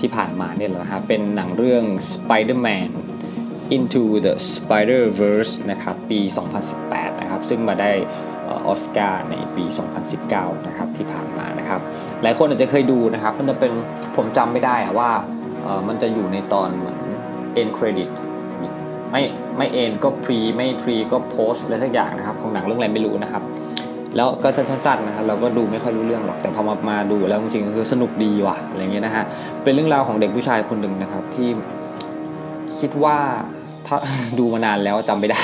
[0.00, 2.90] ที่ผ่านมาเนี่ยแหละครับเป็นหนังเรื่อง Spider-Man
[3.76, 6.20] Into the Spider-Verse นะครับ ปี
[6.70, 7.90] 2018 นะครับ ซึ่งมาได้
[8.48, 9.64] ออสการ์ในปี
[10.16, 11.80] 2019 นะครับที่ผ่านมานะครับ
[12.22, 13.72] หลายคนอาจจะเคยดูนะครับ มันจะเป็น
[14.16, 15.10] ผมจำไม่ได้ว่า
[15.88, 16.98] มันจะอยู่ในตอนเหมือน
[17.60, 18.10] end credit
[19.10, 19.22] ไม่
[19.56, 23.42] ไม่ end ก็ pre ไม่ pre ก็ post อะไรสักอย่างนะครับ ของหนังเรื่องอะไรไม่รู้นะครับ
[24.16, 29.24] แล้วก็สั้นๆนะครับเราก็ดูไม่ค่อยรู้เรื่องหรอกแต่พอมามาดูแล้วจริงๆก็คือสนุกดีว่ะอะไรเงี้ยนะฮะ
[29.62, 31.48] เป็นเรื่องราวของเด็กผู้ชายคนหนึ่งนะครับที่
[32.78, 33.16] คิดว่า
[33.86, 33.96] ถ้า
[34.38, 35.40] ดูมานานแล้วจำไม่ได้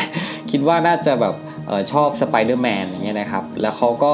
[0.51, 1.35] คิดว่าน่าจะแบบ
[1.69, 4.13] ออชอบสไปเดอร์แมนอย่างเงี้ยนะครับ แล้วเขาก็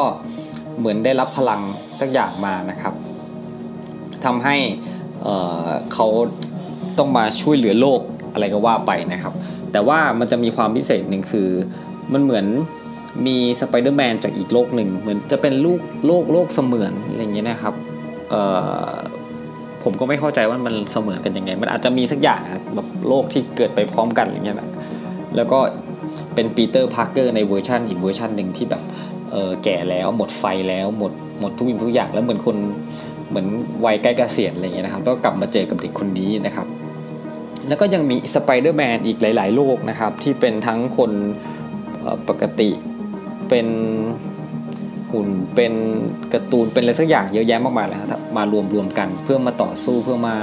[0.78, 1.60] เหมือนได้รับพลัง
[2.00, 2.94] สักอย่างมานะครับ
[4.24, 4.56] ทำให้
[5.22, 6.06] เเขา
[6.98, 8.00] ต้องมาช่วยเหลือโลก
[8.32, 9.34] อะไรก็ว่าไปนะครับ
[9.72, 11.48] แต่ว่ามันจะมีความพิเศษหนึ่งคือ
[12.12, 12.46] มันเหมือน
[13.26, 17.74] มีสไปเดอร์แมนจากอีกโลกหนึ่งเหมือนจะเป็นลูกโลกโลกเสมือนอะไรอย่างเงี้ยนะครับ
[19.82, 22.40] ผมก็ไม่เข้าใจว่ามันเสมือนกันยังไง มันอาจจะมีสักอย่าง
[22.74, 24.68] แบบโลกที่เกิดไปพร้อมกันอย่างเงี้ยนะ
[25.36, 25.58] แล้วก็
[26.34, 28.82] เป็นปีเตอร์พาร์เกอร์ในเวอร์ชันอีกเวอร์ชันหนึ่งที่แบบ
[29.32, 32.56] เออแก่แล้วหมดไฟแล้วหมดหมดทุกสิ่งทุกอย่างแล้วเหมือนคน
[33.28, 33.46] เหมือน
[33.84, 36.66] วัยใกล้เกษียณอะไรเงี้ยนะครับ ก็กลับมาเจอกับเด็กคนนี้นะครับ
[37.68, 41.10] แล้วก็ยังมีสไปเดอร์แมนอีกหลาย ๆ โลกนะครับ ที่เป็นทั้งคน
[42.28, 42.70] ปกติ
[43.48, 43.66] เป็น
[45.10, 45.72] หุ่นเป็น
[46.32, 50.36] การ์ตูนเป็นอะไรสักอย่างเยอะแยะมากมายเลยครับมารวมรวมกันเพื่อมาต่อสู้เพื่อมา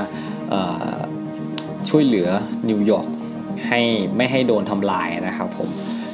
[1.90, 2.30] ช่วยเหลือ
[2.70, 3.08] นิวยอร์ก
[3.68, 3.82] ให้
[4.18, 5.70] ไม่ให้โดนทำลายนะครับผม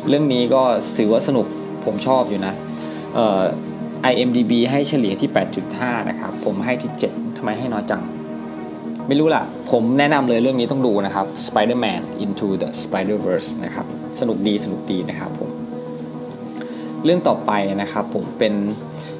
[0.07, 0.61] เรื่องนี้ก็
[0.97, 1.45] ถือว่าสนุก
[1.85, 2.53] ผมชอบอยู่นะ
[4.11, 5.29] IMDB ให้เฉลี่ยที่
[5.69, 8.01] 8.5 นะครับ ผมให้ที่ 7ทำไมให้น้อยจัง
[9.07, 13.85] ไม่รู้ล่ะ ผมแนะนำเลยเรื่องนี้ต้องดูนะครับ Spider-Man Into the Spider-Verse นะครับ
[14.19, 15.49] สนุกดีสนุกดีนะครับผม
[17.05, 17.51] เรื่องต่อไป
[17.81, 18.53] นะครับผมเป็น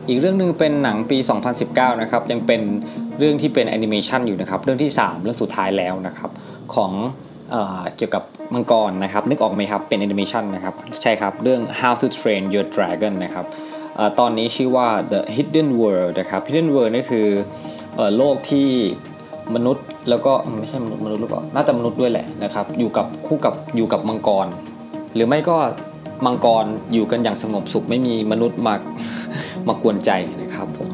[0.08, 1.18] อีกเรื่องหนึ่งเป็นหนังปี
[1.60, 2.62] 2019 นะครับ ยังเป็น
[3.20, 6.32] เรื่องที่เป็นแอนิเมชันอยู่นะครับ เรื่องที่ 3 เรื่องสุดท้ายแล้วนะครับ
[6.76, 6.92] ของ
[7.52, 7.56] เอ
[7.98, 8.24] เกี่ยวกับ
[8.54, 13.46] มังกรนะครับ นึกออกไหมครับ เป็นแอนิเมชันนะครับ ใช่ครับ เรื่อง How to Train Your Dragon นะครับ
[14.20, 17.28] ตอนนี้ชื่อว่า The Hidden World นะครับ Hidden World นี่คือ
[18.18, 18.70] โลกที่
[19.56, 24.48] มนุษย์ แล้วก็ไม่ใช่มนุษย์มนุษย์หรือเปล่าน่าจะมนุษย์ด้วยแหละนะครับ อยู่กับคู่กับอยู่กับมังกร
[25.14, 25.58] หรือไม่ก็
[26.26, 28.76] มังกรอยู่กันอย่างสงบสุข ไม่มีมนุษย์มา
[29.68, 30.90] มากวนใจนะครับผม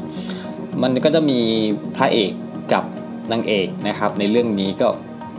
[0.83, 1.39] มันก็จะมี
[1.95, 2.31] พระเอก
[2.73, 2.83] กับ
[3.31, 4.87] นางเอกนะครับ ในเรื่องนี้ก็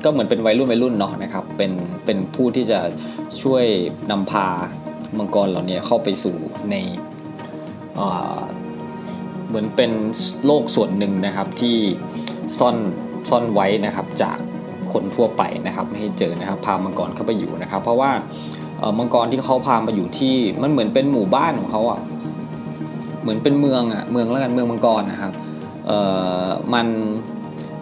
[0.04, 1.72] ก็เหมือนเป็นวัยรุ่นวัยรุ่นเนาะนะครับเป็น
[2.04, 2.80] เป็นผู้ที่จะ
[3.42, 3.64] ช่วย
[4.10, 4.46] นำพา
[5.18, 6.36] มังกรเหล่านี้เข้าไปสู่
[6.70, 6.74] ใน
[9.48, 9.90] เหมือนเป็น
[10.46, 11.76] โลกส่วนหนึ่งนะครับที่
[12.58, 12.76] ซ่อน
[13.30, 14.36] ซ่อนไว้นะครับจาก
[14.92, 18.10] คนทั่วไปนะครับไม่ให้เจอนะครับพามังกรเข้าไปอยู่นะครับ เพราะว่า
[18.98, 22.00] มังกรที่เขาพามาอยู่ที่มันเหมือนเป็นหมู่บ้านของเขาอะ
[23.22, 25.32] เหมือนเป็นเมืองอะเมืองแล้วกันเมืองมังกรนะครับ
[25.86, 25.98] เอ่
[26.44, 26.86] อมัน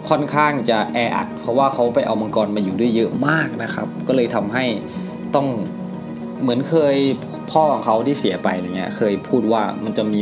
[0.09, 4.65] ค่อนข้างจะแออัดเพราะว่าเขาไปเอามังกรมาอยู่ด้วยเยอะมากนะครับ ก็เลยทำให้
[5.35, 5.47] ต้อง
[6.41, 6.95] เหมือนเคย
[7.51, 10.19] พ่อของเขาที่เสียไปอะไรเงี้ยเคยพูดว่ามันจะมี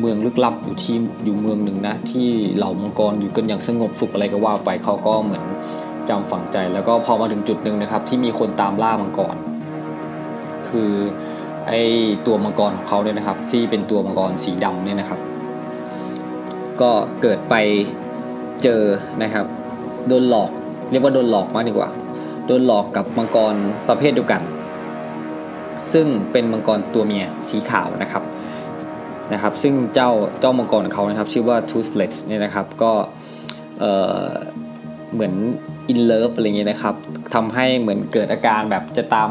[0.00, 5.44] เมืองลึกลับอยู่ที่อยู่เมืองหนึ่งนะ ที่เหล่ามังกรอยู่กันอย่างสงบสุขอะไรก็ว่าไปเขาก็เหมือน
[6.08, 9.36] จำฝังใจ แล้วก็พอมาถึงจุดหนึ่งนะครับ ที่มีคนตามล่ามังกร
[10.68, 10.92] คือ
[11.68, 11.72] ไอ
[12.26, 15.20] ตัวมังกรของเขาเนี่ยนะครับ ที่เป็นตัวมังกรสีดำเนี่ยนะครับ
[16.80, 16.90] ก็
[17.22, 17.54] เกิดไป
[18.62, 18.82] เจอ
[19.22, 19.46] นะครับ
[20.08, 20.50] โดนหลอก
[20.90, 21.90] เรียกว่าโดนหลอกมากดีกว่า
[22.46, 23.54] โดนหลอกกับมังกร
[23.88, 24.42] ประเภทเดียวกัน
[25.92, 28.22] ซึ่งเป็นมังกรตัวเมียสีขาวนะครับ
[29.32, 30.10] นะครับซึ่งเจ้า
[30.40, 32.92] เจ้ามังกรของเขานะครับชื่อว่า Toothless เนี่ยนะครับก็
[33.78, 35.34] เเหมือน
[35.88, 36.94] อินเลิฟอะไรเงี้ยนะครับ
[37.34, 39.28] ทำให้เหมือนเกิดอาการแบบจะตาม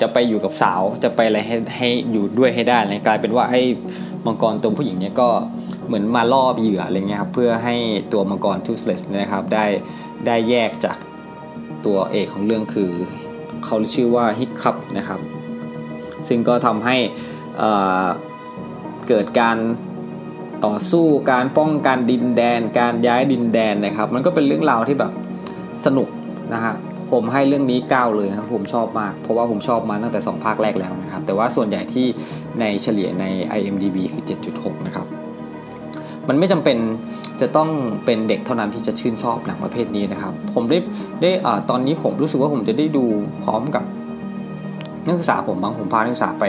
[0.00, 3.62] จะไปอยู่กับสาวจะไปอะไรให้ให้อยู่ด้วยให้ได้เลยกลายเป็นว่าให้
[4.26, 5.28] มังกรตัวผู้หญิงเนี้ยก็
[5.86, 7.76] เหมือนมาล่อเหยื่ออะไรเงี้ยครับเพื่อให้
[8.12, 9.66] ตัวมังกรทูสเลสนะครับได้
[10.26, 10.98] ได้แยกจาก
[11.86, 12.90] ตัวเอกของเรื่องคือ
[13.64, 15.20] เขาชื่อว่าฮิกคับนะครับ
[16.28, 16.96] ซึ่งก็ทำให้
[17.62, 18.06] อ่า
[19.08, 19.56] เกิดการ
[20.66, 25.12] ต่อสู้การป้องกันดินแดน การย้ายดินแดนนะครับ มันก็เป็นเรื่องราวที่แบบ
[25.86, 26.08] สนุก
[26.54, 26.74] นะฮะ
[27.12, 32.06] ผมให้เรื่องนี้9เลยนะครับผมชอบมาก เพราะว่าผมชอบมาตั้งแต่ 2 ภาคแรกแล้วนะครับ แต่ว่าส่วนใหญ่ที่
[32.60, 33.24] ในเฉลี่ยใน
[33.58, 34.24] IMDB คือ
[34.54, 35.06] 7.6 นะครับ
[36.28, 36.78] มันไม่จำเป็น
[37.40, 37.68] จะต้อง
[38.04, 40.78] เป็นเด็กเท่านั้นที่จะชื่นชอบหนังประเภทนี้นะครับ ผมได้
[41.22, 41.30] ได้
[41.70, 43.04] ตอนนี้ผมรู้สึกว่าผมจะได้ดู
[43.44, 43.84] พร้อมกับ
[45.06, 46.44] นักศึกษาผมบางผมพานักศึกษาไป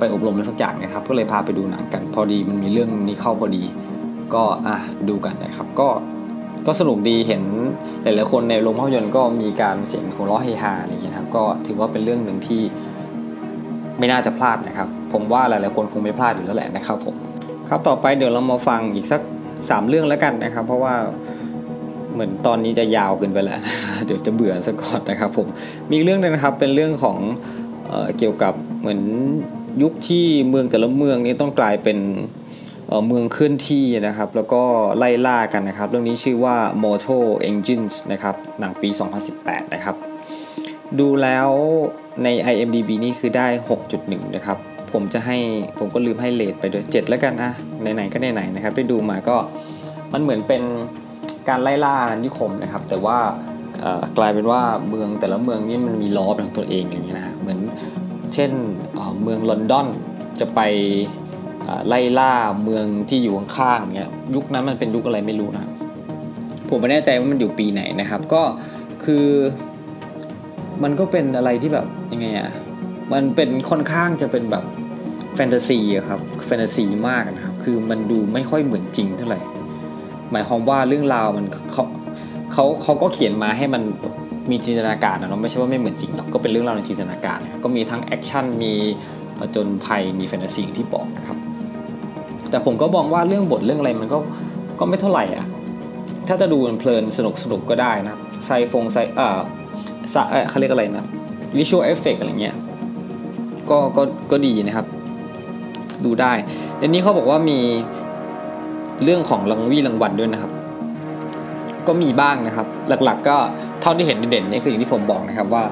[0.00, 3.64] ไปอบรมอะไรสักอย่างนะครับ ก็เลยพาไปดูหนังกัน พอดีมันมีเรื่องนี้เข้าพอดี
[4.34, 4.76] ก็อะ
[5.08, 5.88] ดูกันนะครับ ก็
[6.66, 7.42] ก็สนุกดีเห็น
[8.02, 12.62] หลายๆคนในโรงภาพยนตร์ก็มีการเสียงของล้อเฮฮาอะไรอย่างเงี้ยครับ ก็ถือว่าเป็นเรื่องหนึ่งที่
[13.98, 17.16] ไม่น่าจะพลาดนะครับ ผมว่าหลายๆคนคงไม่พลาดอยู่แล้วแหละนะครับผม
[17.68, 19.20] ครับต่อไปเดี๋ยวเรามาฟังอีกสัก
[19.70, 20.94] สามเรื่องแล้วกันนะครับ เพราะว่า
[22.12, 23.60] เหมือนตอนนี้จะยาวเกินไปแล้ว
[24.06, 25.46] เดี๋ยวจะเบื่อซะก่อนนะครับผม
[25.92, 27.16] มีเรื่องนึงนะครับเป็นเรื่องของ
[27.88, 29.00] เอเกี่ยวกับเหมือน
[29.82, 31.98] ยุคที่เมืองแต่ละเมืองนี้ต้องกลายเป็น
[33.06, 34.62] เมืองเคลื่อนที่นะครับ แล้วก็
[34.98, 38.88] ไล่ล่ากันนะครับ เรื่องนี้ชื่อว่า Mortal Engines นะครับ หนังปี
[39.30, 39.96] 2018 นะครับ
[40.98, 41.48] ดูแล้ว
[42.24, 43.46] ใน IMDb นี่คือได้
[43.90, 44.58] 6.1 นะครับ
[44.92, 45.36] ผมจะให้
[45.78, 47.50] ผมก็ลืมให้เลทไปด้วย 7 แล้วกันนะ
[47.94, 49.36] ไหนๆก็ไหนๆนะครับ ได้ดูมาก็
[50.12, 50.62] มันเหมือนเป็น
[51.48, 53.18] การไล่ล่านิคมนะครับ แต่ว่า
[54.18, 57.58] กลายเป็นว่าเมืองแต่ละเมืองนี่มันมีล้อเป็นของตัวเองอย่างนี้นะเหมือน
[58.34, 58.50] เช่น
[59.22, 59.86] เมืองลอนดอน
[60.40, 60.60] จะไป
[61.88, 62.32] ไล่ล่า
[62.64, 65.70] เมืองที่อยู่ข้างๆเงี้ยยุคนั้นมันเป็นยุคอะไรไม่รู้นะ
[66.68, 68.42] ผมไม่แน่ใจว่ามันอยู่ปีไหนนะครับ ก็
[69.04, 69.26] คือ
[70.82, 72.50] มันก็เป็นอะไรที่แบบยังไงอะ
[73.12, 74.64] มันเป็นค่อนข้างจะเป็นแบบ
[75.34, 75.78] แฟนตาซี
[76.08, 79.40] ครับแฟนตาซีมากนะครับ คือมันดูไม่ค่อยเหมือนจริงเท่าไหร่
[80.30, 81.84] หมายความว่าเรื่องราวมันเขา
[82.52, 83.82] เขาเขาก็เขียนมาให้มัน
[84.50, 88.72] มีจินตนาการนะเนาะไม่ใช่ว่าไม่เหมือนจริงหรอกก็เป็นเรื่องราวในจินตนาการก็มีทั้งแอคชั่นมี
[89.38, 91.38] ผจญภัยมีแฟนตาซีที่บอกนะครับ
[92.50, 94.18] แต่ผมก็มองว่าเรื่องบทเรื่องอะไรมันก็
[94.80, 95.46] ก็ไม่เท่าไหร่อะ
[96.28, 99.38] ถ้าจะดูเพลินสนุกสนุกก็ได้นะไซฟงไซเอ่อ
[100.48, 101.06] เขาเรียกอะไรนะ
[101.56, 102.54] visual effect อะไรเงี้ย
[103.70, 104.86] ก็ก็ก็ดีนะครับ
[106.04, 106.32] ดูได้
[106.78, 107.58] ในนี้เขาบอกว่ามี
[109.04, 110.52] เรื่องของรางวี่รางวัลด้วยนะครับ
[111.86, 112.66] ก็มีบ้างนะครับ
[113.04, 113.36] หลักๆก็
[113.82, 115.64] เท่าที่เห็นเด่นๆนี่คืออย่างที่ผมบอกนะครับว่า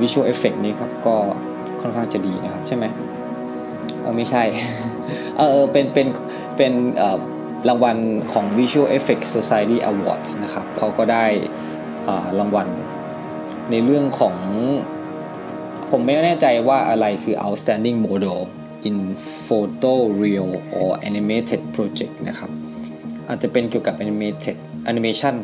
[0.00, 1.16] visual effect นี้ครับก็
[1.80, 2.84] ค่อนข้างจะดีนะครับใช่ไหม
[4.00, 4.42] เออไม่ใช่
[5.38, 6.06] เออเป็นเป็น
[6.56, 6.72] เป็น
[7.68, 7.96] รางวัล
[8.32, 11.24] ของ Visual Effects Society Awards นะครับเขาก็ได้
[12.38, 12.68] รางวัล
[13.70, 14.34] ในเรื่องของ
[15.90, 18.38] ผมไม่แน่ใจว่าอะไรคือ Outstanding Model
[18.88, 18.96] in
[19.46, 19.92] Photo
[20.22, 22.50] Real or Animated Project นะครับ
[23.28, 24.56] อาจจะเป็นเกี่ยวกับ Animated
[24.90, 25.34] Animation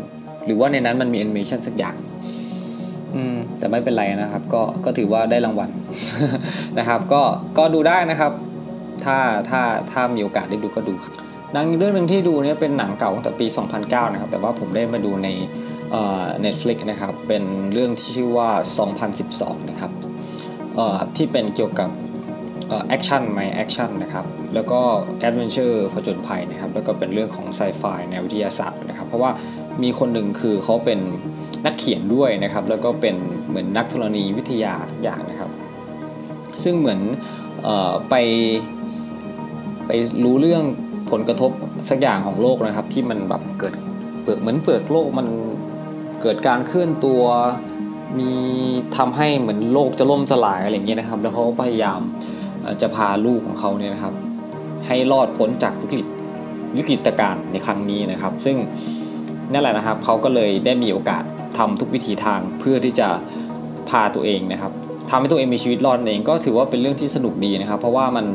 [0.47, 1.97] หรือว่าในนั้นมันมี Animation สักอย่าง
[3.15, 5.71] อืม แต่ไม่เป็นไรนะครับ ก็ก็ถือว่าได้รางวัล
[6.79, 7.23] นะครับ ก็
[7.59, 8.33] ก็ดูได้นะครับ
[9.05, 9.19] ถ้า
[9.51, 10.95] ถ้าถ้ามีโอกาสได้ดูก็ดู
[11.53, 13.47] หนังเรื่องหนึ่งที่ดูเนี่ยเป็นหนังเก่าตั้งแต่ปี
[13.81, 15.29] 2009 นะครับ แต่ว่าผมได้มาดูใน
[16.41, 18.51] Netflix นะครับ เป็นเรื่องที่ชื่อว่า
[19.11, 19.93] 2012 นะครับ
[21.17, 21.91] ที่เป็นเกี่ยวกับ
[22.89, 24.81] action ไหม action นะครับ แล้วก็
[25.21, 29.31] adventure ผจญภัยนะครับ แล้วก็เป็นเรื่องของไซไฟแนววิทยาศาสตร์นะครับ เพราะว่า
[29.83, 31.01] มีคนหนึ่งคือเขาเป็น
[31.67, 33.17] นักเขียนด้วยนะครับ แล้วก็เป็น
[33.49, 35.51] เหมือนนักธรณีวิทยาทุกอย่างนะครับ
[36.65, 37.01] ซึ่งเหมือน
[37.67, 38.15] ออไป
[39.87, 39.91] ไป
[40.25, 40.65] รู้เรื่อง
[41.11, 41.51] ผลกระทบ
[41.89, 43.75] สักอย่างของโลกนะครับ ที่มันแบบเกิด
[44.23, 45.27] เปลือกเหมือนเปลือกโลกมัน
[46.23, 47.23] เกิดการเคลื่อนตัว
[48.19, 48.31] มี
[48.97, 52.01] ทำให้เหมือนโลกจะล่มสลายอะไรอย่างเงี้ยนะครับ แล้วเขาพยายาม
[52.83, 54.15] จะพาลูกของเขาเนี่ยนะครับ
[54.87, 56.07] ให้รอดพ้นจากวิกฤต
[56.77, 58.57] วิกฤตการณ์ในครั้งนี้นะครับ ซึ่ง
[59.53, 61.23] นั่นแหละนะครับเขาก็เลยได้มีโอกาส
[61.59, 63.09] ทำทุกวิถีทางเพื่อที่จะ
[63.89, 64.73] พาตัวเองนะครับ
[65.11, 68.27] ทำให้ตัวเองมีชีวิตรอดเอง ก็ถือว่าเป็นเรื่องที่สนุกดีนะครับ เพราะว่ามัน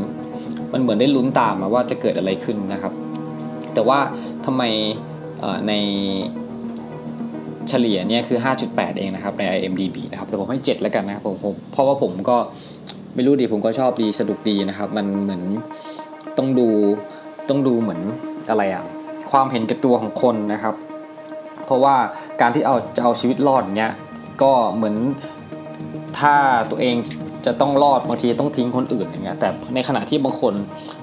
[0.73, 2.93] มันเหมือนได้ลุ้นตามมาว่าจะเกิดอะไรขึ้นนะครับ
[3.73, 3.99] แต่ว่า
[4.45, 4.63] ทำไม
[5.67, 5.73] ใน
[7.69, 8.39] เฉลี่ยเนี่ยคือ
[8.69, 12.37] 5.8 เองนะครับใน IMDB นะครับแต่ผมให้ 7 แล้วกันนะครับผมผมเพราะว่าผมก็
[13.15, 15.43] ไม่รู้ดีผมก็ชอบดีสนุกดีนะครับ มันเหมือน
[16.37, 16.67] ต้องดู
[17.49, 18.01] ต้องดูเหมือน
[18.49, 18.83] อะไรอะ
[19.31, 20.75] ความเห็นแก่ตัวของคนนะครับ
[21.69, 21.97] เพราะว่า
[22.41, 23.93] การที่เอาจะเอาชีวิตรอดเนี่ย
[24.41, 24.95] ก็เหมือน
[26.19, 26.35] ถ้า
[26.71, 26.95] ตัวเอง
[27.45, 30.53] จะต้องรอดบางทีต้องทิ้งคนอื่นอย่างเงี้ยแต่ในขณะที่บางคน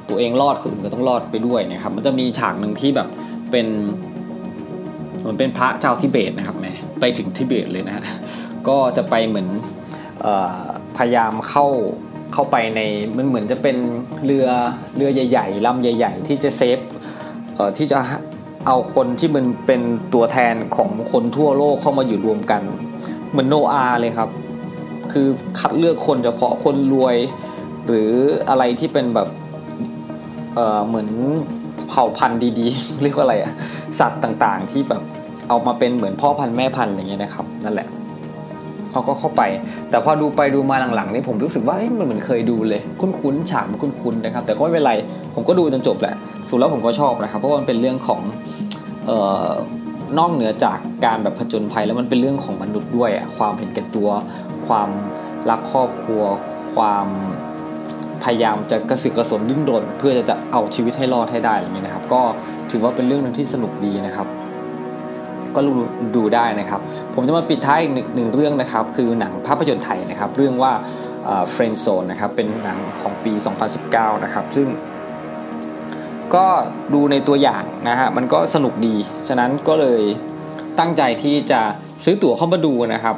[0.08, 3.08] ตัวเองรอดคนอื่นก็ต้องรอดไปด้วยนะครับ มันจะมีฉากหนึ่งที่แบบ
[3.50, 3.66] เป็น
[5.18, 8.04] เหมือนเป็นพระเจ้าทิเบตนะครับแม่ไปถึงทิเบตเลยนะ
[8.68, 9.48] ก็จะไปเหมือน
[10.96, 11.66] พยายามเข้า
[12.32, 12.80] เข้าไปใน
[13.16, 13.76] มันเหมือนจะเป็น
[14.24, 14.46] เรือ
[14.96, 16.78] เรือใหญ่ๆลำใหญ่ ๆ ที่จะเซฟ
[17.78, 17.98] ที่จะ
[18.66, 19.80] เอาคนที่มันเป็น
[20.14, 22.62] ตัวแทนของคนทั่วโลกเข้ามาอยู่รวมกัน
[23.30, 24.28] เหมือนโนอาเลยครับ
[25.12, 25.26] คือ
[25.58, 27.16] คัดเลือกคนเฉพาะคนรวย
[27.86, 28.10] หรือ
[28.48, 29.28] อะไรที่เป็นแบบ
[30.54, 31.08] เเหมือน
[31.88, 33.52] เผ่าพันธุ์ดีๆ เรียกว่าอะไรอะ
[33.98, 35.02] สัตว์ต่างๆที่แบบ
[35.48, 37.88] เอามาเป็นเหมือนพ่อพันธุ์แม่พันธุ์อะไรเงี้ยนะครับ นั่นแหละ
[38.90, 39.42] เขาก็เข้าไป
[39.90, 44.92] แต่พอดูไปดูมาหลังๆนี่ผมรู้สึกว่ามันเหมือนเคยดูเลย คุ้นๆฉากมันคุ้นๆนะครับ แต่ก็ไม่เป็นไร
[45.34, 46.14] ผมก็ดูจนจบแหละ
[46.48, 48.20] สุดแล้วผมก็ชอบนะครับ เพราะมันเป็นเรื่องของ
[50.18, 54.08] นอกเหนือจากการแบบผจญภัยแล้วมันเป็นเรื่องของมนุษย์ด้วยอะความเห็นแก่ตัว
[54.68, 54.88] ความ
[55.50, 56.22] รักครอบครัว
[56.74, 57.06] ความ
[58.24, 62.22] พยายามจะกระสือกระสนดิ้นรนเพื่อจะเอาชีวิตให้รอดให้ได้อย่างนี้นะครับ ก็
[62.70, 64.26] ถือว่าเป็นเรื่องนึงที่สนุกดีนะครับ
[65.54, 65.60] ก็
[66.16, 66.80] ดูได้นะครับ
[67.14, 70.72] ผมจะมาปิดท้ายอีกหนึ่งเรื่องนะครับ คือหนังภาพยนตร์ไทยนะครับ เรื่องว่า
[71.52, 73.32] เฟรนด์โซนนะครับเป็นหนังของปี
[73.78, 74.68] 2019 นะครับ ซึ่ง
[76.34, 76.46] ก็
[76.94, 78.94] ดูในตัวอย่างนะฮะมันก็สนุกดี
[79.28, 80.02] ฉะนั้นก็เลย
[80.78, 81.60] ตั้งใจที่จะ
[82.04, 83.16] ซื้อตั๋วเข้ามาดูนะครับ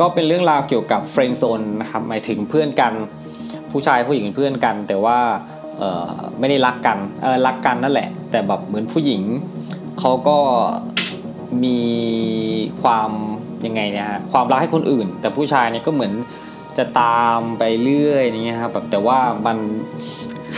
[0.00, 2.92] ก็เป็นเรื่องราวเกี่ยวกับเฟรนด์โซนนะครับหมายถึงเพื่อนกัน
[3.70, 5.18] ผู้ชายผู้หญิงเป็นเพื่อนกัน แต่ว่า
[6.38, 6.98] ไม่ได้รักกัน
[7.46, 9.22] รักกันนั่นแหละ แต่แบบเหมือนผู้หญิง
[10.00, 10.38] เขาก็
[11.64, 11.80] มี
[12.82, 13.10] ความ
[13.66, 16.12] ยังไงเนี่ยฮะความรักให้คนอื่น แต่ผู้ชายเนี่ยก็เหมือน
[16.78, 19.58] จะตามไปเรื่อยอย่างเงี้ยครับแบบแต่ว่ามัน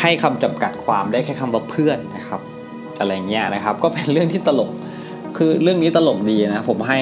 [0.00, 2.40] ให้คำจำกัดความได้แค่คำว่าเพื่อนนะครับ
[3.00, 4.70] อะไรเงี้ยนะครับ ก็เป็นเรื่องที่ตลก
[5.36, 7.00] คือเรื่องนี้ตลกดีนะ ผมให้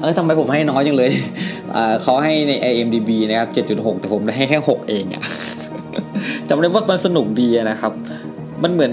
[0.00, 1.10] เออทำไมผมให้น้อยจังเลย
[2.02, 5.22] เขาให้ใน IMDB นะครับ 7.6 แต่ผมได้ให้แค่ 6 เองอะ
[6.48, 7.92] จำได้ว่ามันสนุกดีนะครับ
[8.62, 8.92] มันเหมือน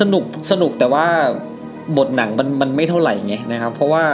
[0.00, 1.06] สนุกสนุกแต่ว่า
[1.98, 4.04] บทหนังมันมันไม่เท่าไหร่ไงนะครับ เพราะว่า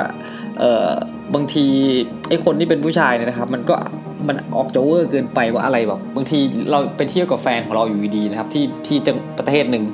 [0.59, 0.89] เออ
[1.35, 1.67] บางที
[2.29, 3.75] ไอ้คนที่เป็นผู้ชายเนี่ยนะครับ มันก็
[4.29, 6.39] มันออกจะเวอร์เกินไปว่าอะไรแบบบางที
[6.71, 9.85] เราไปเที่ยวกับแฟนของเราอยู่ดีนะครับ ที่ที่จังประเทศหนึ่ง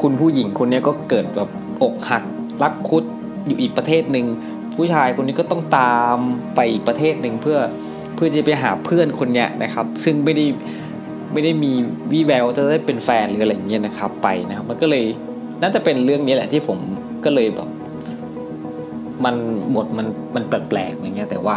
[0.00, 1.48] คุณผู้หญิงคนนี้ก็เกิดแบบ
[1.82, 2.22] อกหัก
[2.62, 3.04] รักคุด
[3.46, 4.26] อยู่อีกประเทศหนึ่ง
[4.76, 6.18] ผู้ชายคนนี้ก็ต้องตาม
[6.54, 7.58] ไปอีกประเทศหนึ่งเพื่อ
[8.14, 10.46] เพื่อจะไปหาเพื่อนคนนี้นะครับ ซึ่งไม่ได้
[11.32, 11.72] ไม่ได้มี
[12.12, 15.04] วีแววจะได้เป็นแฟนหรืออะไรอย่างเงี้ยนะครับ ไปนะครับ มันก็เลย
[15.62, 16.78] น่าจะเป็นเรื่องนี้แหละที่ผม
[17.24, 17.68] ก็เลยแบบ
[19.24, 19.36] มัน
[19.74, 21.56] บทมันมันแปลกๆอย่างเงี้ยแต่ว่า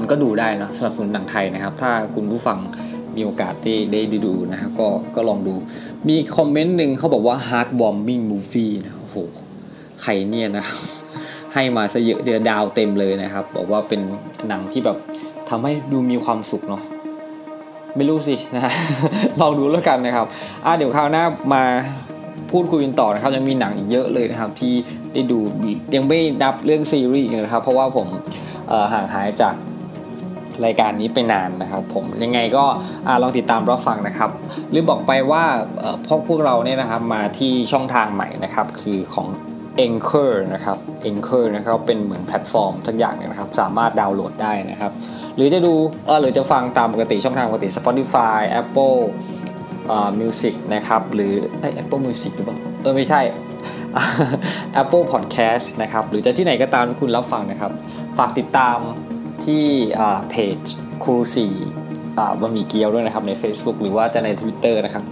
[0.00, 2.58] มันก็ดูได้นะสำหรับสนุนหนังไทยนะครับ ถ้าคุณผู้ฟัง
[3.16, 5.54] มีโอกาสได้ได้ดูนะฮะก็ก็ลองดู
[6.08, 9.16] มีคอมเมนต์หนึ่งเขาบอกว่า heart warming movie นะโอ้โห
[10.02, 10.64] ใครเนี่ยนะ
[11.54, 14.00] ให้มาซะเยอะเจอดาวเต็มเลยนะครับ บอกว่าเป็น
[14.48, 14.96] หนังที่แบบ
[15.48, 16.82] ทำให้ดูมีความสุขเนาะ
[17.96, 18.72] ไม่รู้สินะฮะ
[19.40, 20.26] ลองดูแล้วกันนะครับ
[20.64, 21.24] อ่าเดี๋ยวคราวหน้า
[21.54, 21.62] มา
[22.50, 24.74] พูดคุยกันต่อนะครับยังมีหนังอีกเยอะเลยนะครับ ที่
[25.12, 25.38] ได้ดู
[25.94, 28.06] ยังไม่นับเรื่องซีรีส์นะครับ เพราะว่าผม
[28.92, 29.54] ห่างหายจาก
[30.64, 32.64] รายการนี้ไปนานนะครับ ผมยังไงก็
[33.22, 34.30] ลองติดตามรับฟังนะครับ
[34.74, 35.44] ลืมบอกไปว่า
[36.06, 39.28] พวกพวกเราเนี่ยนะครับมาที่ช่องทางใหม่นะครับ คือของ
[39.86, 40.78] Anchor นะครับ
[41.10, 44.92] Anchor นะครับเป็นเหมือนแพลตฟอร์มทั้งอย่างนะครับ สามารถดาวน์โหลดได้นะครับ
[45.36, 45.72] หรือจะดู
[46.06, 48.98] เออหรือจะฟังตามปกติช่องทางปกติ Spotify Apple
[49.90, 53.20] อ่า Music นะครับหรือไอ Apple Music หรือเปล่าเออไม่ใช่
[54.82, 57.72] Apple Podcast นะครับ หรือจะที่ไหนก็ตามที่คุณรับฟังนะครับ
[58.18, 58.78] ฝากติดตาม
[59.46, 59.64] ที่
[60.30, 60.58] เพจ
[61.02, 61.52] ครูสี่
[62.40, 65.04] บะหมี่เกี๊ยวด้วยนะครับใน Facebook หรือว่าจะใน Twitter นะครับ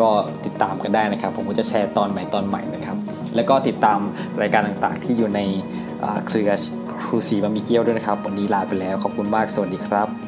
[0.00, 0.10] ก็
[0.44, 2.96] ติดตามกันได้นะครับ ผมก็จะแชร์ตอนใหม่ตอนใหม่นะครับ
[3.36, 3.98] แล้วก็ติดตาม
[4.40, 5.40] รายการต่างๆ ที่อยู่ใน
[6.26, 6.50] เครือ
[7.06, 10.23] ครูสีบะหมี่เกี๊ยวด้วยนะครับ วันนี้ลาไปแล้วขอบคุณมากสวัสดีครับ